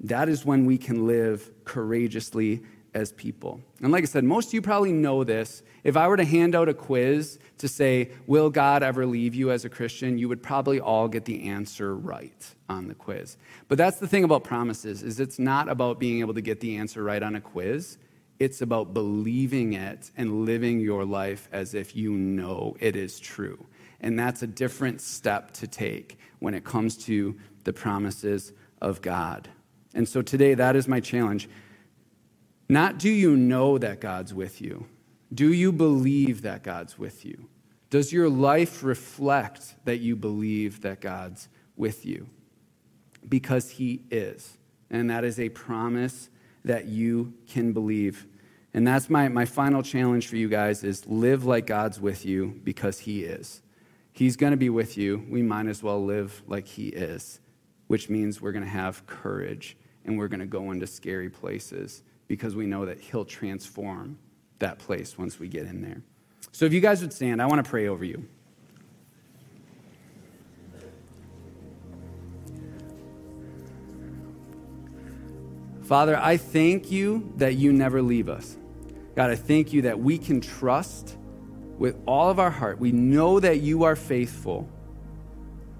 That 0.03 0.29
is 0.29 0.45
when 0.45 0.65
we 0.65 0.77
can 0.77 1.07
live 1.07 1.49
courageously 1.63 2.61
as 2.93 3.11
people. 3.13 3.61
And 3.81 3.91
like 3.91 4.03
I 4.03 4.07
said, 4.07 4.23
most 4.23 4.47
of 4.49 4.53
you 4.53 4.61
probably 4.61 4.91
know 4.91 5.23
this. 5.23 5.63
If 5.83 5.95
I 5.95 6.07
were 6.07 6.17
to 6.17 6.25
hand 6.25 6.55
out 6.55 6.69
a 6.69 6.73
quiz 6.73 7.39
to 7.59 7.67
say, 7.67 8.11
Will 8.27 8.49
God 8.49 8.83
ever 8.83 9.05
leave 9.05 9.33
you 9.33 9.51
as 9.51 9.65
a 9.65 9.69
Christian? 9.69 10.17
you 10.17 10.27
would 10.27 10.43
probably 10.43 10.79
all 10.79 11.07
get 11.07 11.25
the 11.25 11.49
answer 11.49 11.95
right 11.95 12.55
on 12.69 12.87
the 12.87 12.95
quiz. 12.95 13.37
But 13.67 13.77
that's 13.77 13.97
the 13.97 14.07
thing 14.07 14.23
about 14.23 14.43
promises 14.43 15.03
is 15.03 15.19
it's 15.19 15.39
not 15.39 15.69
about 15.69 15.99
being 15.99 16.19
able 16.19 16.33
to 16.33 16.41
get 16.41 16.59
the 16.59 16.77
answer 16.77 17.03
right 17.03 17.23
on 17.23 17.35
a 17.35 17.41
quiz. 17.41 17.97
It's 18.39 18.61
about 18.61 18.93
believing 18.93 19.73
it 19.73 20.11
and 20.17 20.45
living 20.45 20.79
your 20.79 21.05
life 21.05 21.47
as 21.51 21.73
if 21.73 21.95
you 21.95 22.13
know 22.13 22.75
it 22.79 22.95
is 22.95 23.19
true. 23.19 23.67
And 23.99 24.17
that's 24.17 24.41
a 24.41 24.47
different 24.47 24.99
step 24.99 25.51
to 25.53 25.67
take 25.67 26.17
when 26.39 26.55
it 26.55 26.63
comes 26.63 26.97
to 27.05 27.37
the 27.63 27.71
promises 27.71 28.51
of 28.81 29.01
God. 29.01 29.47
And 29.93 30.07
so 30.07 30.21
today, 30.21 30.55
that 30.55 30.75
is 30.75 30.87
my 30.87 30.99
challenge. 30.99 31.49
Not 32.71 32.99
do 32.99 33.09
you 33.09 33.35
know 33.35 33.77
that 33.79 33.99
God's 33.99 34.33
with 34.33 34.61
you? 34.61 34.85
Do 35.33 35.51
you 35.51 35.73
believe 35.73 36.41
that 36.43 36.63
God's 36.63 36.97
with 36.97 37.25
you? 37.25 37.49
Does 37.89 38.13
your 38.13 38.29
life 38.29 38.81
reflect 38.81 39.75
that 39.83 39.97
you 39.97 40.15
believe 40.15 40.79
that 40.79 41.01
God's 41.01 41.49
with 41.75 42.05
you? 42.05 42.29
Because 43.27 43.71
He 43.71 44.03
is. 44.09 44.57
And 44.89 45.09
that 45.09 45.25
is 45.25 45.37
a 45.37 45.49
promise 45.49 46.29
that 46.63 46.85
you 46.85 47.33
can 47.45 47.73
believe. 47.73 48.25
And 48.73 48.87
that's 48.87 49.09
my, 49.09 49.27
my 49.27 49.43
final 49.43 49.83
challenge 49.83 50.29
for 50.29 50.37
you 50.37 50.47
guys 50.47 50.85
is 50.85 51.05
live 51.05 51.43
like 51.43 51.67
God's 51.67 51.99
with 51.99 52.25
you 52.25 52.57
because 52.63 52.99
He 52.99 53.25
is. 53.25 53.61
He's 54.13 54.37
going 54.37 54.51
to 54.51 54.57
be 54.57 54.69
with 54.69 54.97
you. 54.97 55.25
We 55.29 55.41
might 55.41 55.67
as 55.67 55.83
well 55.83 56.05
live 56.05 56.41
like 56.47 56.67
He 56.67 56.87
is, 56.87 57.41
which 57.87 58.09
means 58.09 58.41
we're 58.41 58.53
going 58.53 58.63
to 58.63 58.71
have 58.71 59.05
courage 59.07 59.75
and 60.05 60.17
we're 60.17 60.29
going 60.29 60.39
to 60.39 60.45
go 60.45 60.71
into 60.71 60.87
scary 60.87 61.29
places 61.29 62.03
because 62.31 62.55
we 62.55 62.65
know 62.65 62.85
that 62.85 62.97
He'll 62.97 63.25
transform 63.25 64.17
that 64.59 64.79
place 64.79 65.17
once 65.17 65.37
we 65.37 65.49
get 65.49 65.65
in 65.65 65.81
there. 65.81 66.01
So 66.53 66.63
if 66.63 66.71
you 66.71 66.79
guys 66.79 67.01
would 67.01 67.11
stand, 67.11 67.41
I 67.41 67.45
want 67.45 67.61
to 67.61 67.69
pray 67.69 67.89
over 67.89 68.05
you. 68.05 68.25
Father, 75.81 76.17
I 76.17 76.37
thank 76.37 76.89
you 76.89 77.33
that 77.35 77.55
you 77.55 77.73
never 77.73 78.01
leave 78.01 78.29
us. 78.29 78.55
God, 79.13 79.29
I 79.29 79.35
thank 79.35 79.73
you 79.73 79.81
that 79.81 79.99
we 79.99 80.17
can 80.17 80.39
trust 80.39 81.17
with 81.77 81.97
all 82.07 82.29
of 82.29 82.39
our 82.39 82.49
heart. 82.49 82.79
We 82.79 82.93
know 82.93 83.41
that 83.41 83.59
you 83.59 83.83
are 83.83 83.97
faithful. 83.97 84.69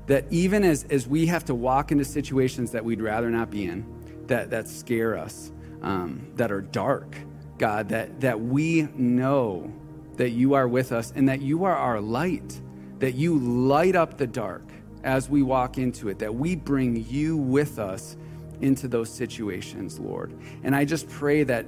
That 0.07 0.25
even 0.29 0.65
as, 0.65 0.83
as 0.89 1.07
we 1.07 1.27
have 1.27 1.45
to 1.45 1.55
walk 1.55 1.93
into 1.93 2.03
situations 2.03 2.71
that 2.71 2.83
we'd 2.83 2.99
rather 2.99 3.29
not 3.29 3.49
be 3.49 3.63
in, 3.63 3.85
that, 4.27 4.49
that 4.49 4.67
scare 4.67 5.17
us, 5.17 5.53
um, 5.81 6.27
that 6.35 6.51
are 6.51 6.61
dark, 6.61 7.15
God, 7.57 7.89
that, 7.89 8.21
that 8.21 8.39
we 8.39 8.83
know 8.95 9.71
that 10.17 10.31
you 10.31 10.53
are 10.53 10.67
with 10.67 10.91
us 10.91 11.11
and 11.15 11.27
that 11.29 11.41
you 11.41 11.63
are 11.63 11.75
our 11.75 11.99
light, 11.99 12.61
that 12.99 13.15
you 13.15 13.37
light 13.37 13.95
up 13.95 14.17
the 14.17 14.27
dark 14.27 14.63
as 15.03 15.29
we 15.29 15.41
walk 15.41 15.77
into 15.77 16.09
it, 16.09 16.19
that 16.19 16.33
we 16.33 16.55
bring 16.55 17.05
you 17.09 17.37
with 17.37 17.79
us 17.79 18.17
into 18.61 18.87
those 18.87 19.09
situations, 19.09 19.99
Lord. 19.99 20.37
And 20.63 20.75
I 20.75 20.85
just 20.85 21.09
pray 21.09 21.43
that 21.43 21.65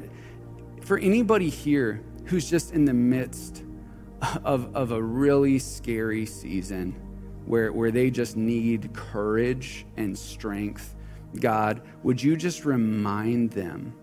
for 0.82 0.98
anybody 0.98 1.50
here 1.50 2.04
who's 2.26 2.50
just 2.50 2.74
in 2.74 2.86
the 2.86 2.94
midst 2.94 3.64
of, 4.44 4.76
of 4.76 4.92
a 4.92 5.02
really 5.02 5.60
scary 5.60 6.26
season 6.26 6.96
where, 7.46 7.74
where 7.74 7.92
they 7.92 8.10
just 8.10 8.38
need 8.38 8.94
courage 8.94 9.86
and 9.98 10.18
strength, 10.18 10.96
God, 11.40 11.82
would 12.04 12.22
you 12.22 12.38
just 12.38 12.66
remind 12.66 13.52
them 13.52 13.94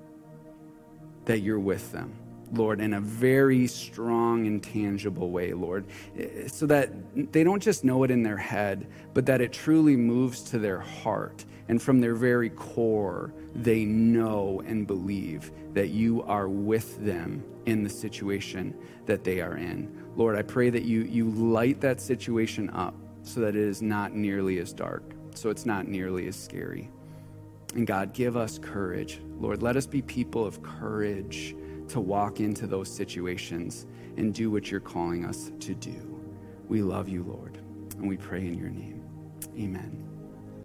that 1.25 1.41
you're 1.41 1.61
with 1.61 1.93
them. 1.93 2.15
Lord, 2.53 2.81
in 2.81 2.95
a 2.95 3.01
very 3.01 3.67
strong 3.67 4.47
and 4.47 4.63
tangible 4.63 5.31
way, 5.31 5.53
Lord, 5.53 5.87
eh, 6.19 6.49
so 6.49 6.67
that 6.67 6.91
they 7.33 7.45
don't 7.45 7.63
just 7.63 7.85
know 7.85 8.03
it 8.03 8.11
in 8.11 8.23
their 8.23 8.37
head, 8.37 8.89
but 9.15 9.27
that 9.27 9.41
it 9.41 9.53
truly 9.53 9.97
moves 9.97 10.43
to 10.51 10.59
their 10.59 10.81
heart. 10.81 11.45
And 11.69 11.81
from 11.81 12.01
their 12.01 12.17
very 12.17 12.51
core, 12.51 13.33
they 13.55 13.85
know 13.85 14.61
and 14.67 14.87
believe 14.87 15.53
that 15.73 15.91
you 15.91 16.23
are 16.25 16.49
with 16.49 17.05
them 17.05 17.45
in 17.67 17.85
the 17.85 17.91
situation 17.91 18.75
that 19.07 19.23
they 19.23 19.41
are 19.41 19.57
in. 19.57 19.89
Lord, 20.17 20.37
I 20.37 20.43
pray 20.43 20.71
that 20.71 20.83
you, 20.83 21.03
you 21.03 21.31
light 21.31 21.81
that 21.83 22.01
situation 22.01 22.71
up 22.71 22.95
so 23.23 23.41
that 23.41 23.55
it 23.55 23.63
is 23.63 23.83
not 23.83 24.15
nearly 24.15 24.59
as 24.59 24.73
dark, 24.73 25.15
so 25.35 25.51
it's 25.51 25.65
not 25.65 25.87
nearly 25.87 26.27
as 26.27 26.35
scary. 26.35 26.91
And 27.75 27.87
God, 27.87 28.13
give 28.13 28.37
us 28.37 28.59
courage. 28.59 29.21
Lord, 29.39 29.63
let 29.63 29.77
us 29.77 29.87
be 29.87 30.03
people 30.03 30.45
of 30.45 30.63
courage 30.63 31.55
to 31.89 32.01
walk 32.01 32.41
into 32.41 32.67
those 32.67 32.89
situations 32.89 33.87
and 34.17 34.35
do 34.35 34.51
what 34.51 34.71
you're 34.71 34.81
calling 34.81 35.25
us 35.25 35.53
to 35.61 35.75
do. 35.75 36.21
We 36.69 36.83
love 36.83 37.09
you, 37.09 37.23
Lord, 37.25 37.59
and 37.97 38.09
we 38.09 38.17
pray 38.17 38.47
in 38.47 38.55
your 38.55 38.71
name. 38.71 39.03
Amen. 39.57 40.10